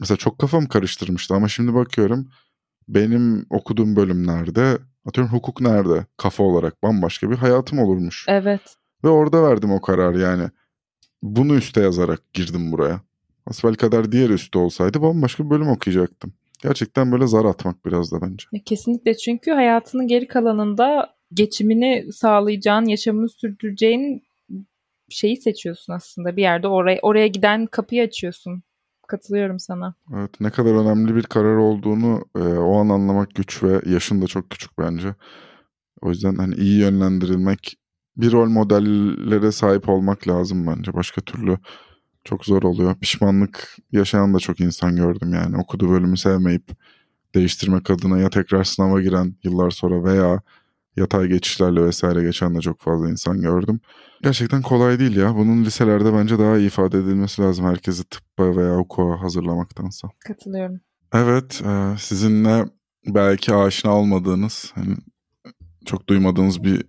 Mesela 0.00 0.18
çok 0.18 0.38
kafam 0.38 0.66
karıştırmıştı 0.66 1.34
ama 1.34 1.48
şimdi 1.48 1.74
bakıyorum 1.74 2.28
benim 2.94 3.46
okuduğum 3.50 3.96
bölümlerde 3.96 4.78
atıyorum 5.06 5.32
hukuk 5.32 5.60
nerede 5.60 6.06
kafa 6.16 6.42
olarak 6.42 6.82
bambaşka 6.82 7.30
bir 7.30 7.36
hayatım 7.36 7.78
olurmuş. 7.78 8.24
Evet. 8.28 8.76
Ve 9.04 9.08
orada 9.08 9.42
verdim 9.42 9.72
o 9.72 9.80
kararı 9.80 10.18
yani. 10.18 10.48
Bunu 11.22 11.54
üste 11.54 11.80
yazarak 11.80 12.32
girdim 12.32 12.72
buraya. 12.72 13.00
Asbel 13.46 13.74
kadar 13.74 14.12
diğer 14.12 14.30
üstte 14.30 14.58
olsaydı 14.58 15.02
bambaşka 15.02 15.44
bir 15.44 15.50
bölüm 15.50 15.68
okuyacaktım. 15.68 16.32
Gerçekten 16.62 17.12
böyle 17.12 17.26
zar 17.26 17.44
atmak 17.44 17.86
biraz 17.86 18.12
da 18.12 18.20
bence. 18.22 18.46
Kesinlikle 18.64 19.16
çünkü 19.16 19.50
hayatının 19.50 20.06
geri 20.06 20.28
kalanında 20.28 21.14
geçimini 21.34 22.12
sağlayacağın, 22.12 22.84
yaşamını 22.84 23.28
sürdüreceğin 23.28 24.22
şeyi 25.08 25.36
seçiyorsun 25.36 25.92
aslında. 25.92 26.36
Bir 26.36 26.42
yerde 26.42 26.68
oraya 26.68 26.98
oraya 27.02 27.26
giden 27.26 27.66
kapıyı 27.66 28.02
açıyorsun. 28.02 28.62
Katılıyorum 29.12 29.58
sana. 29.58 29.94
Evet 30.14 30.40
ne 30.40 30.50
kadar 30.50 30.74
önemli 30.74 31.14
bir 31.14 31.22
karar 31.22 31.56
olduğunu 31.56 32.24
e, 32.36 32.38
o 32.38 32.80
an 32.80 32.88
anlamak 32.88 33.34
güç 33.34 33.62
ve 33.62 33.80
yaşın 33.86 34.22
da 34.22 34.26
çok 34.26 34.50
küçük 34.50 34.78
bence. 34.78 35.14
O 36.00 36.08
yüzden 36.08 36.34
hani 36.34 36.54
iyi 36.54 36.80
yönlendirilmek, 36.80 37.76
bir 38.16 38.32
rol 38.32 38.48
modellere 38.48 39.52
sahip 39.52 39.88
olmak 39.88 40.28
lazım 40.28 40.66
bence. 40.66 40.94
Başka 40.94 41.20
türlü 41.20 41.58
çok 42.24 42.44
zor 42.44 42.62
oluyor. 42.62 42.94
Pişmanlık 42.94 43.76
yaşayan 43.92 44.34
da 44.34 44.38
çok 44.38 44.60
insan 44.60 44.96
gördüm 44.96 45.34
yani. 45.34 45.56
Okuduğu 45.56 45.90
bölümü 45.90 46.16
sevmeyip 46.16 46.70
değiştirmek 47.34 47.90
adına 47.90 48.18
ya 48.18 48.30
tekrar 48.30 48.64
sınava 48.64 49.00
giren 49.00 49.34
yıllar 49.42 49.70
sonra 49.70 50.04
veya 50.04 50.40
yatay 50.96 51.26
geçişlerle 51.26 51.82
vesaire 51.84 52.22
geçen 52.22 52.54
de 52.54 52.60
çok 52.60 52.80
fazla 52.80 53.10
insan 53.10 53.40
gördüm. 53.40 53.80
Gerçekten 54.22 54.62
kolay 54.62 54.98
değil 54.98 55.16
ya. 55.16 55.36
Bunun 55.36 55.64
liselerde 55.64 56.12
bence 56.12 56.38
daha 56.38 56.58
iyi 56.58 56.66
ifade 56.66 56.98
edilmesi 56.98 57.42
lazım 57.42 57.66
herkesi 57.66 58.04
tıbba 58.04 58.56
veya 58.56 58.76
hukuka 58.76 59.22
hazırlamaktansa. 59.22 60.08
Katılıyorum. 60.26 60.80
Evet, 61.14 61.62
e, 61.64 61.98
sizinle 61.98 62.64
belki 63.06 63.54
aşina 63.54 63.96
olmadığınız, 63.96 64.72
hani 64.74 64.96
çok 65.86 66.08
duymadığınız 66.08 66.64
bir 66.64 66.84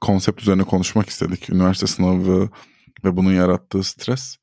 konsept 0.00 0.42
üzerine 0.42 0.64
konuşmak 0.64 1.08
istedik. 1.08 1.50
Üniversite 1.50 1.86
sınavı 1.86 2.48
ve 3.04 3.16
bunun 3.16 3.32
yarattığı 3.32 3.82
stres. 3.82 4.36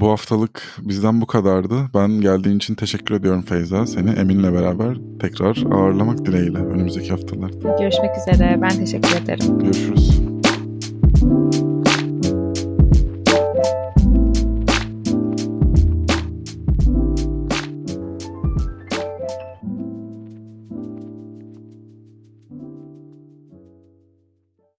Bu 0.00 0.08
haftalık 0.08 0.62
bizden 0.78 1.20
bu 1.20 1.26
kadardı. 1.26 1.74
Ben 1.94 2.10
geldiğin 2.10 2.56
için 2.56 2.74
teşekkür 2.74 3.14
ediyorum 3.14 3.42
Feyza. 3.42 3.86
Seni 3.86 4.10
Emin'le 4.10 4.52
beraber 4.52 4.96
tekrar 5.20 5.64
ağırlamak 5.72 6.26
dileğiyle 6.26 6.58
önümüzdeki 6.58 7.10
haftalarda. 7.10 7.76
Görüşmek 7.78 8.10
üzere. 8.16 8.58
Ben 8.62 8.68
teşekkür 8.68 9.22
ederim. 9.22 9.58
Görüşürüz. 9.58 10.20